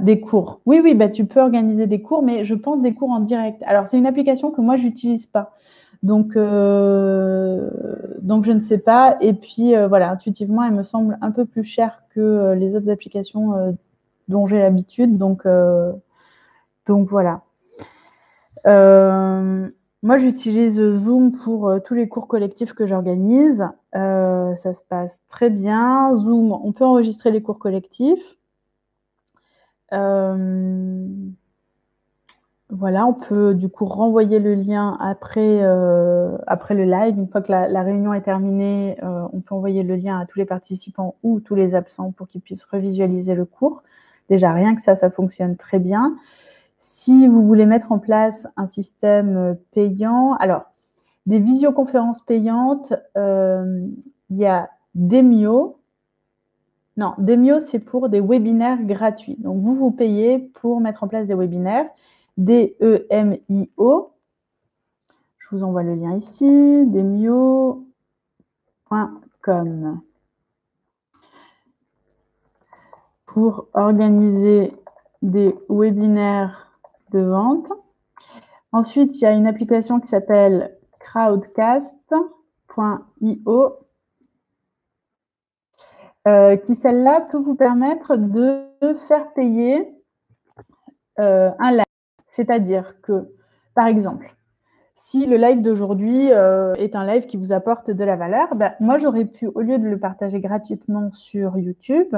[0.00, 0.60] des cours.
[0.64, 3.62] Oui, oui, bah, tu peux organiser des cours, mais je pense des cours en direct.
[3.66, 5.52] Alors, c'est une application que moi, je n'utilise pas.
[6.02, 7.70] Donc, euh,
[8.22, 9.16] donc, je ne sais pas.
[9.20, 12.74] Et puis, euh, voilà, intuitivement, elle me semble un peu plus chère que euh, les
[12.74, 13.76] autres applications
[14.28, 15.18] dont j'ai l'habitude.
[15.18, 15.46] Donc,
[16.86, 17.42] donc voilà.
[20.02, 23.66] Moi, j'utilise Zoom pour tous les cours collectifs que j'organise.
[23.92, 26.14] ça se passe très bien.
[26.14, 28.36] Zoom, on peut enregistrer les cours collectifs.
[32.70, 36.36] Voilà, on peut du coup renvoyer le lien après, euh,
[36.70, 37.16] le live.
[37.16, 40.40] Une fois que la, réunion est terminée, euh, on peut envoyer le lien à tous
[40.40, 43.84] les participants ou tous les absents pour qu'ils puissent revisualiser le cours.
[44.28, 46.16] Déjà, rien que ça, ça fonctionne très bien.
[46.88, 50.66] Si vous voulez mettre en place un système euh, payant, alors,
[51.26, 53.96] des visioconférences payantes, il
[54.30, 55.80] y a Demio.
[56.96, 59.36] Non, Demio, c'est pour des webinaires gratuits.
[59.40, 61.90] Donc, vous vous payez pour mettre en place des webinaires.
[62.36, 64.12] D-E-M-I-O.
[65.38, 67.80] Je vous envoie le lien ici, demio.com.
[73.26, 74.72] Pour organiser
[75.22, 76.65] des webinaires
[77.22, 77.72] vente.
[78.72, 83.78] Ensuite, il y a une application qui s'appelle crowdcast.io
[86.28, 88.66] euh, qui, celle-là, peut vous permettre de
[89.08, 89.88] faire payer
[91.18, 91.86] euh, un live
[92.36, 93.32] c'est-à-dire que,
[93.74, 94.36] par exemple,
[94.94, 98.74] si le live d'aujourd'hui euh, est un live qui vous apporte de la valeur, ben,
[98.78, 102.14] moi j'aurais pu, au lieu de le partager gratuitement sur YouTube,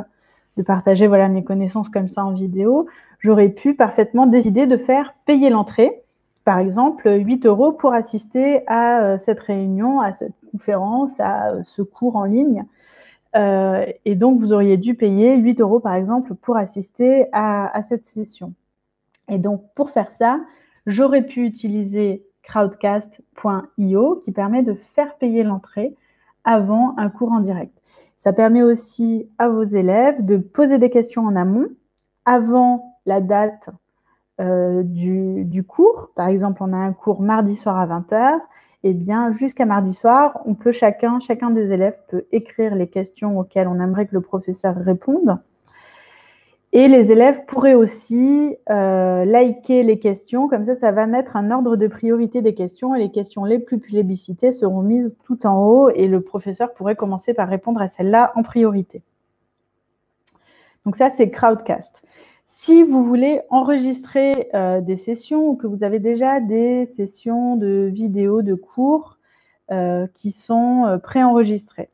[0.58, 2.86] de partager voilà, mes connaissances comme ça en vidéo,
[3.20, 6.02] j'aurais pu parfaitement décider de faire payer l'entrée,
[6.44, 11.62] par exemple 8 euros pour assister à euh, cette réunion, à cette conférence, à euh,
[11.64, 12.64] ce cours en ligne.
[13.34, 18.52] et donc vous auriez dû payer 8 euros par exemple pour assister à cette session.
[19.28, 20.40] Et donc, pour faire ça,
[20.86, 25.94] j'aurais pu utiliser crowdcast.io qui permet de faire payer l'entrée
[26.44, 27.72] avant un cours en direct.
[28.18, 31.68] Ça permet aussi à vos élèves de poser des questions en amont
[32.24, 33.70] avant la date
[34.40, 36.10] euh, du, cours.
[36.14, 38.38] Par exemple, on a un cours mardi soir à 20h.
[38.84, 43.38] Eh bien, jusqu'à mardi soir, on peut chacun, chacun des élèves peut écrire les questions
[43.38, 45.38] auxquelles on aimerait que le professeur réponde.
[46.72, 51.50] Et les élèves pourraient aussi euh, liker les questions, comme ça, ça va mettre un
[51.50, 55.64] ordre de priorité des questions et les questions les plus plébiscitées seront mises tout en
[55.64, 59.02] haut et le professeur pourrait commencer par répondre à celle-là en priorité.
[60.84, 62.02] Donc ça, c'est Crowdcast.
[62.48, 67.88] Si vous voulez enregistrer euh, des sessions ou que vous avez déjà des sessions de
[67.90, 69.16] vidéos, de cours
[69.70, 71.88] euh, qui sont préenregistrées,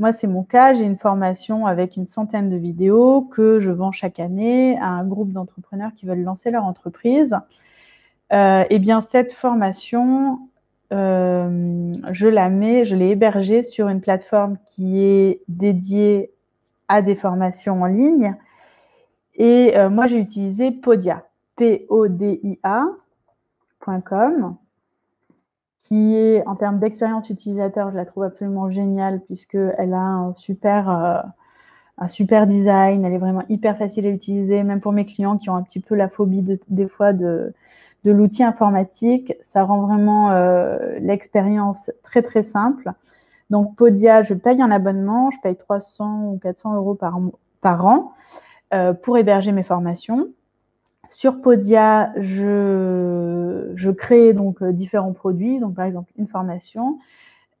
[0.00, 0.72] moi, c'est mon cas.
[0.72, 5.04] J'ai une formation avec une centaine de vidéos que je vends chaque année à un
[5.04, 7.36] groupe d'entrepreneurs qui veulent lancer leur entreprise.
[8.32, 10.38] Euh, eh bien, cette formation,
[10.94, 16.32] euh, je la mets, je l'ai hébergée sur une plateforme qui est dédiée
[16.88, 18.34] à des formations en ligne.
[19.34, 21.26] Et euh, moi, j'ai utilisé Podia,
[21.56, 22.96] P-O-D-I-A.com
[25.80, 30.90] qui est en termes d'expérience utilisateur, je la trouve absolument géniale puisqu'elle a un super,
[30.90, 31.20] euh,
[31.98, 35.48] un super design, elle est vraiment hyper facile à utiliser, même pour mes clients qui
[35.48, 37.52] ont un petit peu la phobie des fois de,
[38.04, 42.92] l'outil informatique, ça rend vraiment euh, l'expérience très très simple.
[43.48, 47.18] Donc Podia, je paye un abonnement, je paye 300 ou 400 euros par,
[47.62, 48.12] par an
[48.74, 50.28] euh, pour héberger mes formations.
[51.10, 56.98] Sur Podia, je, crée donc euh, différents produits, donc par exemple une formation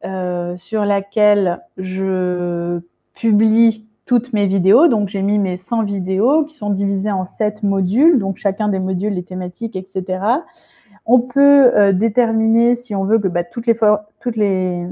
[0.04, 2.78] euh, sur laquelle je
[3.12, 4.86] publie toutes mes vidéos.
[4.86, 8.78] Donc j'ai mis mes 100 vidéos qui sont divisées en 7 modules, donc chacun des
[8.78, 10.20] modules, les thématiques, etc.
[11.04, 14.86] On peut euh, déterminer si on veut que bah, toutes, les,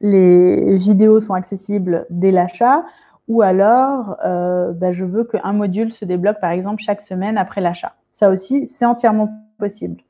[0.00, 2.86] les vidéos sont accessibles dès l'achat
[3.30, 7.60] ou alors, euh, bah, je veux qu'un module se débloque, par exemple, chaque semaine après
[7.60, 7.94] l'achat.
[8.12, 10.02] Ça aussi, c'est entièrement possible.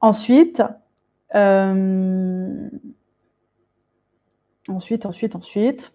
[0.00, 0.62] Ensuite,
[1.34, 2.68] euh,
[4.68, 5.92] ensuite, ensuite, ensuite.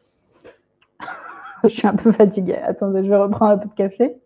[1.63, 2.57] je suis un peu fatiguée.
[2.57, 4.17] Attendez, je vais reprendre un peu de café.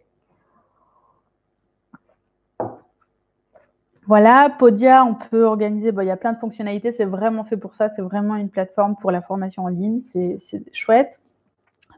[4.08, 7.76] Voilà, Podia, on peut organiser, il y a plein de fonctionnalités, c'est vraiment fait pour
[7.76, 10.40] ça, c'est vraiment une plateforme pour la formation en ligne, c'est
[10.74, 11.20] chouette.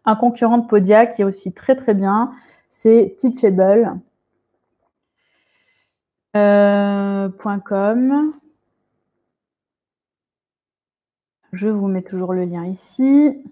[0.05, 2.31] Un concurrent de Podia qui est aussi très très bien,
[2.69, 4.01] c'est Teachable.com.
[6.35, 7.29] Euh,
[11.53, 13.43] Je vous mets toujours le lien ici.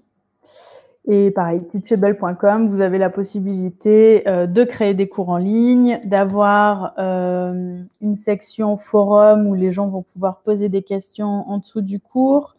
[1.07, 6.93] Et pareil, teachable.com, vous avez la possibilité euh, de créer des cours en ligne, d'avoir
[6.99, 11.99] euh, une section forum où les gens vont pouvoir poser des questions en dessous du
[11.99, 12.55] cours,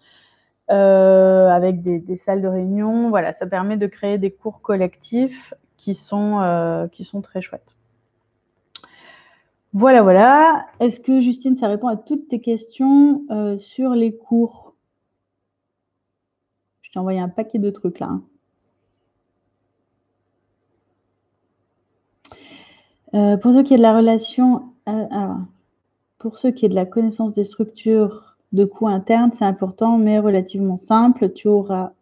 [0.71, 3.11] euh, avec des, salles de réunion.
[3.11, 7.77] Voilà, ça permet de créer des cours collectifs qui sont, qui sont très chouettes.
[9.73, 10.67] Voilà, voilà.
[10.81, 13.25] Est-ce que Justine, ça répond à toutes tes questions
[13.59, 14.75] sur les cours?
[16.83, 18.11] Je t'ai envoyé un paquet de trucs là.
[23.13, 23.39] Hein.
[23.39, 25.37] pour ceux qui est de la relation, alors,
[26.23, 30.19] pour ceux qui est de la connaissance des structures de coûts internes, c'est important, mais
[30.19, 31.33] relativement simple.
[31.33, 31.93] Tu auras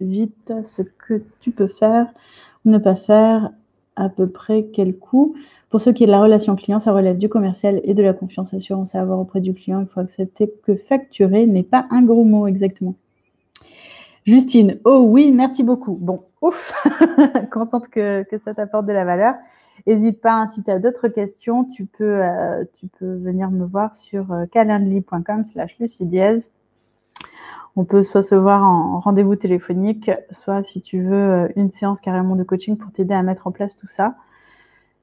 [0.00, 2.06] vite ce que tu peux faire
[2.64, 3.50] ou ne pas faire,
[3.96, 5.34] à peu près quel coût.
[5.70, 8.12] Pour ceux qui est de la relation client, ça relève du commercial et de la
[8.12, 9.80] confiance assurance à avoir auprès du client.
[9.80, 12.94] Il faut accepter que facturer n'est pas un gros mot exactement.
[14.24, 15.98] Justine, oh oui, merci beaucoup.
[16.00, 16.72] Bon, ouf,
[17.52, 19.34] contente que, que ça t'apporte de la valeur.
[19.86, 23.66] N'hésite pas, hein, si tu as d'autres questions, tu peux, euh, tu peux venir me
[23.66, 25.76] voir sur euh, calendly.com slash.
[27.76, 32.00] On peut soit se voir en rendez-vous téléphonique, soit si tu veux euh, une séance
[32.00, 34.14] carrément de coaching pour t'aider à mettre en place tout ça.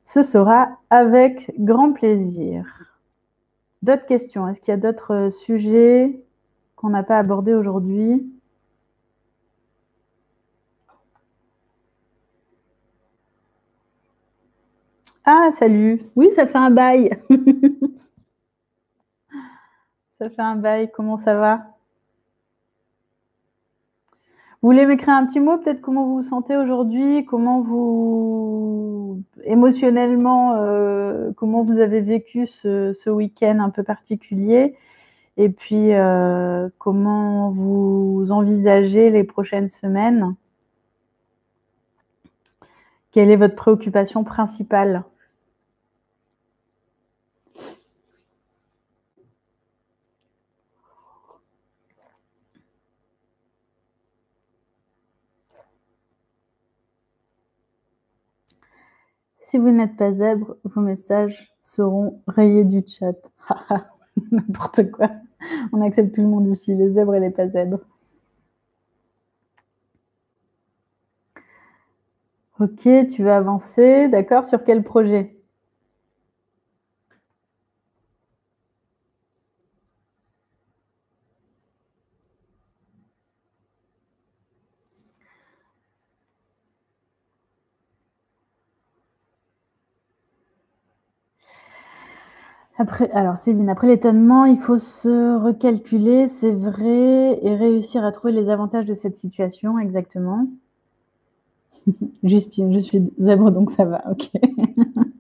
[0.06, 2.66] Ce sera avec grand plaisir.
[3.84, 4.48] D'autres questions?
[4.48, 6.22] Est-ce qu'il y a d'autres sujets
[6.76, 8.32] qu'on n'a pas abordés aujourd'hui?
[15.34, 16.02] Ah, salut.
[16.18, 17.18] Oui, ça fait un bail.
[20.20, 20.92] ça fait un bail.
[20.92, 21.68] Comment ça va?
[24.62, 30.56] Vous voulez m'écrire un petit mot, peut-être comment vous vous sentez aujourd'hui, comment vous émotionnellement,
[30.56, 34.76] euh, comment vous avez vécu ce, week-end un peu particulier,
[35.38, 40.36] et puis euh, comment vous envisagez les prochaines semaines?
[43.12, 45.06] Quelle est votre préoccupation principale?
[59.52, 63.18] Si vous n'êtes pas zèbre, vos messages seront rayés du chat.
[64.32, 65.10] N'importe quoi.
[65.74, 67.82] On accepte tout le monde ici, les zèbres et les pas zèbres.
[72.62, 74.08] Ok, tu vas avancer.
[74.08, 75.41] D'accord, sur quel projet?
[93.14, 98.50] Alors Céline, après l'étonnement, il faut se recalculer, c'est vrai, et réussir à trouver les
[98.50, 100.48] avantages de cette situation, exactement.
[102.24, 104.32] Justine, je suis zèbre, donc ça va, ok.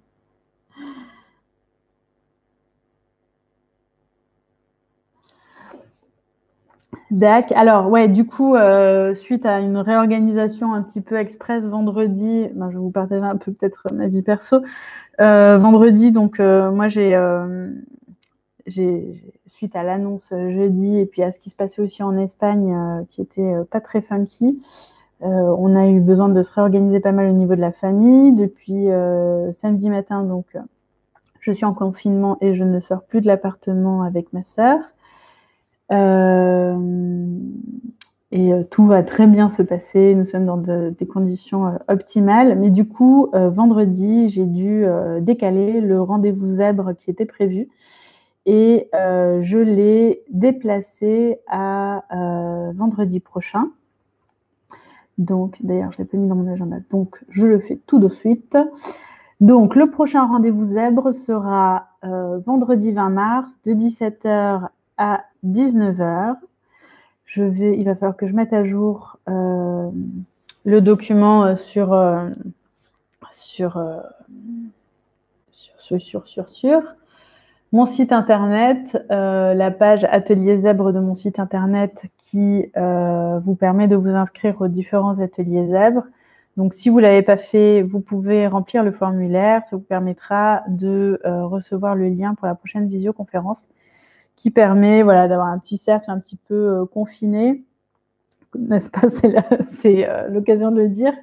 [7.12, 7.51] Dac.
[7.51, 12.70] Alors, ouais, du coup, euh, suite à une réorganisation un petit peu express vendredi, ben,
[12.70, 14.62] je vais vous partager un peu peut-être ma vie perso.
[15.20, 17.20] Euh, vendredi, donc, euh, moi, j'ai,
[18.66, 23.05] j'ai, suite à l'annonce jeudi et puis à ce qui se passait aussi en Espagne,
[23.09, 24.64] qui était pas très funky,
[25.20, 28.32] on a eu besoin de se réorganiser pas mal au niveau de la famille.
[28.32, 28.88] Depuis
[29.53, 30.55] samedi matin, donc,
[31.41, 34.80] je suis en confinement et je ne sors plus de l'appartement avec ma sœur.
[35.91, 36.77] Euh,
[38.31, 40.15] et euh, tout va très bien se passer.
[40.15, 42.57] Nous sommes dans des conditions euh, optimales.
[42.57, 44.85] Mais du coup, vendredi, j'ai dû
[45.21, 47.69] décaler le rendez-vous zèbre qui était prévu.
[48.45, 52.03] Et je l'ai déplacé à
[52.73, 53.69] vendredi prochain.
[55.17, 56.77] Donc, d'ailleurs, je ne l'ai pas mis dans mon agenda.
[56.89, 58.57] Donc, je le fais tout de suite.
[59.41, 66.35] Donc, le prochain rendez-vous zèbre sera vendredi 20 mars de 17h à 19h.
[67.25, 69.89] Je vais, il va falloir que je mette à jour euh,
[70.65, 72.29] le document euh, sur, euh,
[73.31, 73.79] sur,
[77.71, 83.95] mon site internet, la page Atelier Zèbre de mon site internet qui vous permet de
[83.95, 86.03] vous inscrire aux différents ateliers zèbres.
[86.57, 89.61] Donc, si vous ne l'avez pas fait, vous pouvez remplir le formulaire.
[89.69, 93.69] Ça vous permettra de recevoir le lien pour la prochaine visioconférence
[94.36, 97.63] qui permet voilà, d'avoir un petit cercle un petit peu euh, confiné,
[98.57, 99.09] n'est-ce pas?
[99.69, 101.13] C'est euh, l'occasion de le dire,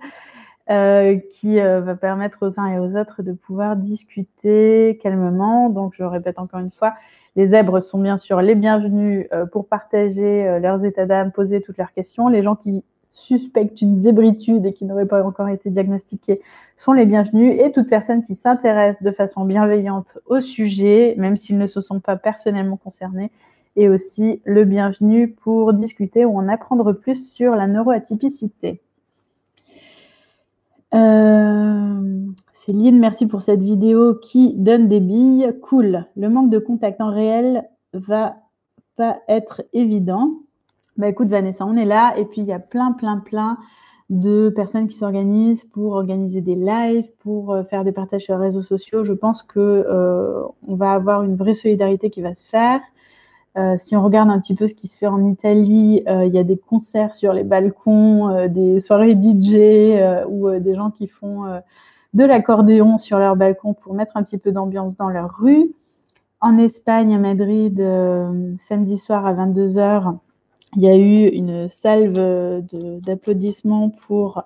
[0.70, 5.70] euh, qui va permettre aux uns et aux autres de pouvoir discuter calmement.
[5.70, 6.94] Donc, je répète encore une fois,
[7.36, 11.92] les zèbres sont bien sûr les bienvenus pour partager leurs états d'âme, poser toutes leurs
[11.92, 12.28] questions.
[12.28, 16.40] Les gens qui suspectent une zébritude et qui n'auraient pas encore été diagnostiqués
[16.76, 21.59] sont les bienvenus et toute personne qui s'intéresse de façon bienveillante au sujet, même s'ils
[21.59, 23.30] ne se sont pas personnellement concernés,
[23.76, 28.80] est aussi le bienvenu pour discuter ou en apprendre plus sur la neuroatypicité.
[30.94, 35.52] Euh, Céline, merci pour cette vidéo qui donne des billes.
[35.62, 36.06] Cool.
[36.16, 38.36] Le manque de contact en réel va
[38.96, 40.32] pas être évident.
[40.99, 43.57] Bah écoute Vanessa, on est là et puis il y a plein, plein, plein
[44.11, 48.46] de personnes qui s'organisent pour organiser des lives, pour euh, faire des partages sur les
[48.46, 49.05] réseaux sociaux.
[49.05, 52.80] Je pense que euh, on va avoir une vraie solidarité qui va se faire.
[53.57, 56.38] Euh, si on regarde un petit peu ce qui se fait en Italie, il y
[56.38, 61.44] a des concerts sur les balcons, des soirées DJ ou des gens qui font
[62.12, 65.70] de l'accordéon sur leur balcon pour mettre un petit peu d'ambiance dans leur rue.
[66.40, 67.78] En Espagne, à Madrid,
[68.68, 70.18] samedi soir à 22h,
[70.76, 72.62] il y a eu une salve
[73.00, 74.44] d'applaudissements pour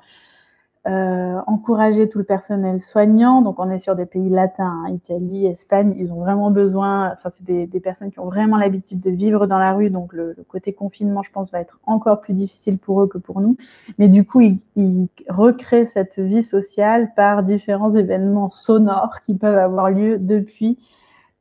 [0.89, 3.41] euh, encourager tout le personnel soignant.
[3.41, 5.95] Donc, on est sur des pays latins, hein, Italie, Espagne.
[5.97, 9.59] Ils ont vraiment besoin, enfin, c'est des, personnes qui ont vraiment l'habitude de vivre dans
[9.59, 9.91] la rue.
[9.91, 13.41] Donc, le, côté confinement, je pense, va être encore plus difficile pour eux que pour
[13.41, 13.57] nous.
[13.99, 19.89] Mais du coup, ils, recréent cette vie sociale par différents événements sonores qui peuvent avoir
[19.89, 20.81] lieu depuis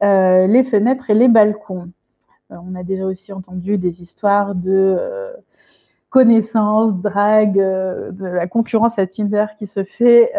[0.03, 1.89] euh, les fenêtres et les balcons.
[2.51, 5.33] Euh, on a déjà aussi entendu des histoires de euh,
[6.09, 10.31] connaissances, drague, euh, de la concurrence à Tinder qui se fait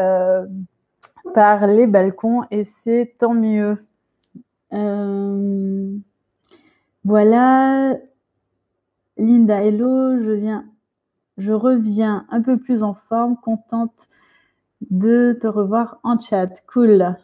[1.34, 3.78] par les balcons et c'est tant mieux.
[7.04, 7.96] voilà,
[9.16, 10.64] Linda, hello, je viens,
[11.38, 14.08] je reviens un peu plus en forme, contente
[14.90, 16.62] de te revoir en chat.
[16.66, 17.16] Cool.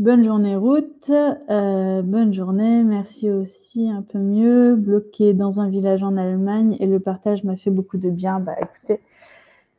[0.00, 4.74] Bonne journée route, euh, bonne journée, merci aussi un peu mieux.
[4.74, 8.40] Bloqué dans un village en Allemagne et le partage m'a fait beaucoup de bien.
[8.40, 8.98] Bah écoutez,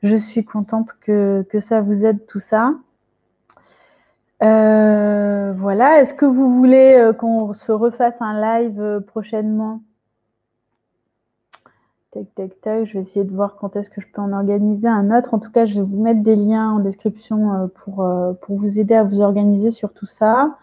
[0.03, 2.75] je suis contente que, ça vous aide tout ça.
[4.43, 9.81] Euh, voilà, est-ce que vous voulez euh, qu'on se refasse un live prochainement?
[12.11, 12.83] Tac, tac, tac.
[12.83, 15.33] Je vais essayer de voir quand est-ce que je peux en organiser un autre.
[15.33, 18.57] En tout cas, je vais vous mettre des liens en description euh, pour, euh, pour
[18.57, 20.57] vous aider à vous organiser sur tout ça.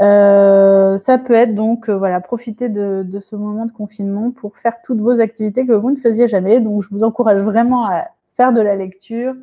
[0.00, 4.74] Euh, ça peut être donc, voilà, profiter de, de, ce moment de confinement pour faire
[4.84, 6.60] toutes vos activités que vous ne faisiez jamais.
[6.60, 8.04] Donc, je vous encourage vraiment à
[8.34, 9.34] faire de la lecture,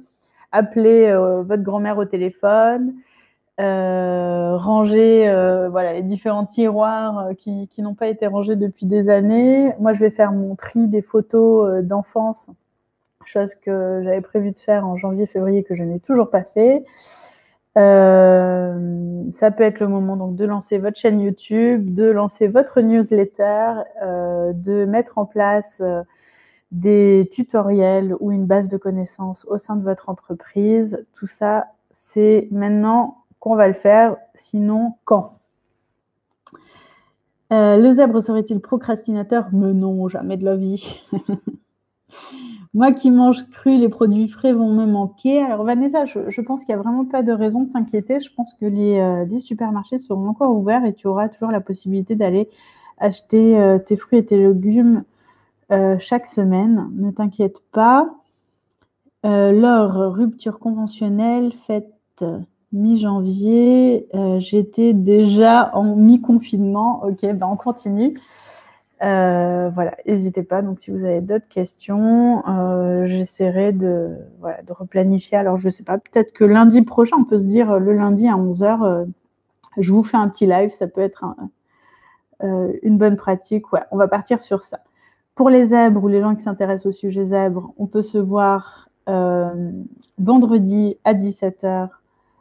[0.54, 1.14] appeler
[1.46, 2.94] votre grand-mère au téléphone,
[3.60, 9.10] euh, ranger euh, voilà, les différents tiroirs euh, qui, n'ont pas été rangés depuis des
[9.10, 9.74] années.
[9.80, 12.52] Moi, je vais faire mon tri des photos d'enfance,
[13.26, 16.86] chose que j'avais prévu de faire en janvier-février que je n'ai toujours pas fait.
[17.76, 23.74] Ça peut être le moment donc de lancer votre chaîne YouTube, de lancer votre newsletter,
[24.02, 25.82] de mettre en place
[26.72, 31.06] des tutoriels ou une base de connaissances au sein de votre entreprise.
[31.14, 35.34] Tout ça, c'est maintenant qu'on va le faire, sinon quand?
[37.54, 39.48] Euh, Le zèbre serait-il procrastinateur?
[39.54, 41.02] Mais non, jamais de la vie.
[42.74, 45.42] Moi qui mange cru, les produits frais vont me manquer.
[45.42, 48.20] Alors Vanessa, je, pense qu'il n'y a vraiment pas de raison de t'inquiéter.
[48.20, 52.16] Je pense que euh, les, supermarchés seront encore ouverts et tu auras toujours la possibilité
[52.16, 52.50] d'aller
[52.98, 55.04] acheter euh, tes fruits et tes légumes
[56.00, 56.90] chaque semaine.
[56.94, 58.10] Ne t'inquiète pas.
[59.24, 62.24] leur rupture conventionnelle faite
[62.78, 67.04] mi-janvier, euh, j'étais déjà en mi-confinement.
[67.04, 68.18] Ok, ben on continue.
[69.04, 70.62] Euh, voilà, n'hésitez pas.
[70.62, 74.18] Donc, si vous avez d'autres questions, euh, j'essaierai de,
[74.70, 75.38] replanifier.
[75.38, 78.28] Alors, je ne sais pas, peut-être que lundi prochain, on peut se dire le lundi
[78.28, 79.06] à 11h,
[79.78, 80.72] je vous fais un petit live.
[80.72, 81.26] Ça peut être
[82.42, 83.72] une bonne pratique.
[83.74, 84.80] Ouais, on va partir sur ça.
[85.36, 88.90] Pour les zèbres ou les gens qui s'intéressent au sujet zèbre, on peut se voir
[90.18, 91.90] vendredi à 17h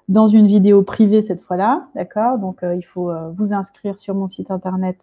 [0.09, 2.39] dans une vidéo privée cette fois-là, d'accord?
[2.39, 4.97] Donc, euh, il faut euh, vous inscrire sur mon site internet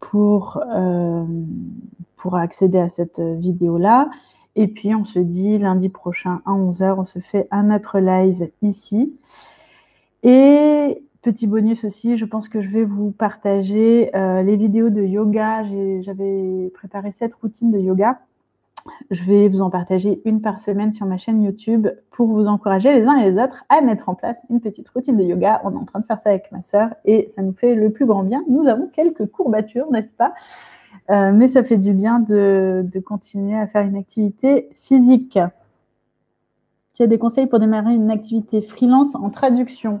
[0.00, 1.24] pour, euh,
[2.16, 4.10] pour accéder à cette vidéo-là.
[4.56, 8.50] Et puis, on se dit lundi prochain à 11h, on se fait un autre live
[8.62, 9.16] ici.
[10.22, 15.64] Et petit bonus aussi, je pense que je vais vous partager les vidéos de yoga.
[16.00, 18.20] J'avais préparé cette routine de yoga
[19.10, 22.92] je vais vous en partager une par semaine sur ma chaîne YouTube pour vous encourager
[22.92, 25.60] les uns et les autres à mettre en place une petite routine de yoga.
[25.64, 27.90] On est en train de faire ça avec ma sœur et ça nous fait le
[27.90, 28.44] plus grand bien.
[28.48, 30.34] Nous avons quelques courbatures, n'est-ce pas?
[31.10, 35.38] Euh, Mais ça fait du bien de, continuer à faire une activité physique.
[36.94, 40.00] Tu as des conseils pour démarrer une activité freelance en traduction?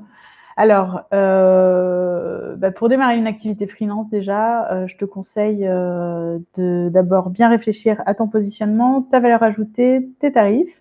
[0.56, 6.88] Alors, euh, bah, pour démarrer une activité freelance, déjà, euh, je te conseille euh, de
[6.92, 10.80] d'abord bien réfléchir à ton positionnement, ta valeur ajoutée, tes tarifs,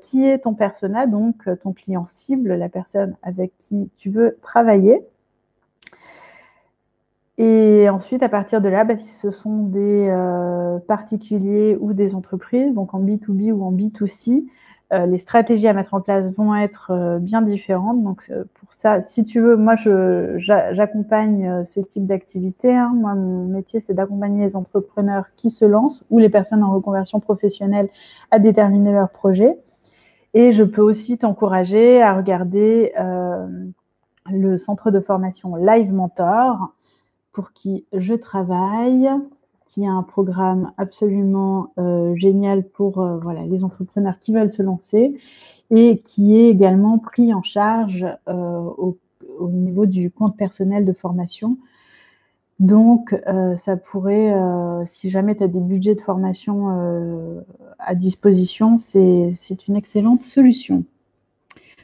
[0.00, 5.06] qui est ton persona, donc ton client cible, la personne avec qui tu veux travailler.
[7.38, 10.12] Et ensuite, à partir de là, bah, si ce sont des
[10.88, 14.46] particuliers ou des entreprises, donc en B2B ou en B2C,
[14.92, 18.02] euh, les stratégies à mettre en place vont être euh, bien différentes.
[18.02, 19.74] Donc pour ça, si tu veux, moi
[20.36, 22.74] j'accompagne ce type d'activité.
[22.74, 22.92] Hein.
[22.94, 27.20] Moi, mon métier, c'est d'accompagner les entrepreneurs qui se lancent ou les personnes en reconversion
[27.20, 27.88] professionnelle
[28.30, 29.56] à déterminer leur projet.
[30.34, 32.92] Et je peux aussi t'encourager à regarder
[34.30, 36.72] le centre de formation Live Mentor
[37.32, 39.10] pour qui je travaille,
[39.72, 44.62] qui a un programme absolument euh, génial pour euh, voilà, les entrepreneurs qui veulent se
[44.62, 45.16] lancer
[45.70, 48.98] et qui est également pris en charge euh, au,
[49.38, 51.56] au, niveau du compte personnel de formation.
[52.58, 53.16] Donc,
[53.56, 54.32] ça pourrait,
[54.84, 57.42] si jamais tu as des budgets de formation
[57.80, 60.84] à disposition, c'est une excellente solution.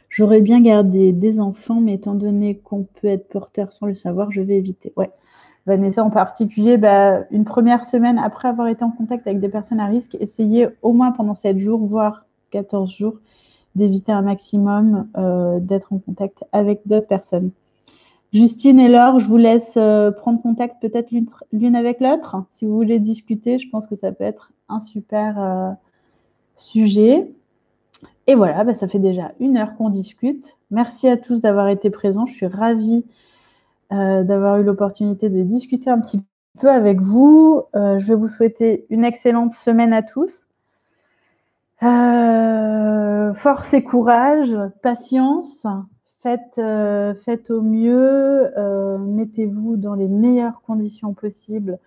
[0.08, 4.30] J'aurais bien gardé des enfants, mais étant donné qu'on peut être porteur sans le savoir,
[4.30, 4.92] je vais éviter.
[4.96, 5.10] Ouais.
[5.68, 9.80] Vanessa en particulier, bah, une première semaine après avoir été en contact avec des personnes
[9.80, 13.18] à risque, essayez au moins pendant 7 jours, voire 14 jours,
[13.74, 17.50] d'éviter un maximum euh, d'être en contact avec d'autres personnes.
[18.32, 21.10] Justine et Laure, je vous laisse euh, prendre contact peut-être
[21.52, 22.36] l'une avec l'autre.
[22.50, 25.70] Si vous voulez discuter, je pense que ça peut être un super euh,
[26.56, 27.30] sujet.
[28.26, 30.56] Et voilà, bah, ça fait déjà une heure qu'on discute.
[30.70, 32.26] Merci à tous d'avoir été présents.
[32.26, 33.04] Je suis ravie
[33.92, 36.22] euh, d'avoir eu l'opportunité de discuter un petit
[36.60, 37.62] peu avec vous.
[37.74, 40.48] Euh, je vais vous souhaiter une excellente semaine à tous.
[41.82, 45.66] Euh, force et courage, patience,
[46.22, 46.60] faites,
[47.24, 48.50] faites au mieux,
[48.98, 51.78] mettez-vous dans les meilleures conditions possibles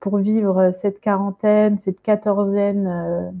[0.00, 3.34] pour vivre cette quarantaine, cette quatorzaine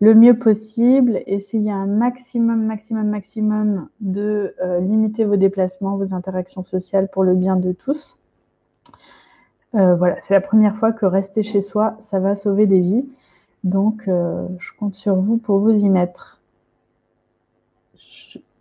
[0.00, 1.22] le mieux possible.
[1.26, 7.34] Essayez un maximum, maximum, maximum de euh, limiter vos déplacements, vos interactions sociales pour le
[7.34, 8.16] bien de tous.
[9.74, 13.06] Euh, voilà, c'est la première fois que rester chez soi, ça va sauver des vies.
[13.64, 16.40] Donc, euh, je compte sur vous pour vous y mettre.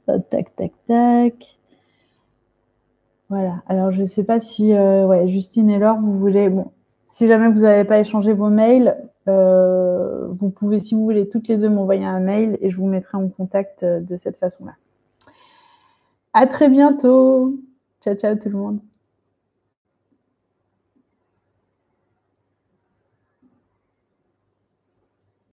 [0.06, 1.58] Tac, tac, tac.
[3.30, 3.62] Voilà.
[3.68, 4.74] Alors, je ne sais pas si
[5.26, 6.50] Justine et Laure, vous voulez.
[7.08, 8.96] Si jamais vous n'avez pas échangé vos mails,
[9.28, 12.88] euh, vous pouvez, si vous voulez, toutes les deux m'envoyer un mail et je vous
[12.88, 14.76] mettrai en contact euh, de cette façon-là.
[16.34, 17.56] À très bientôt.
[18.02, 18.80] Ciao, ciao tout le monde.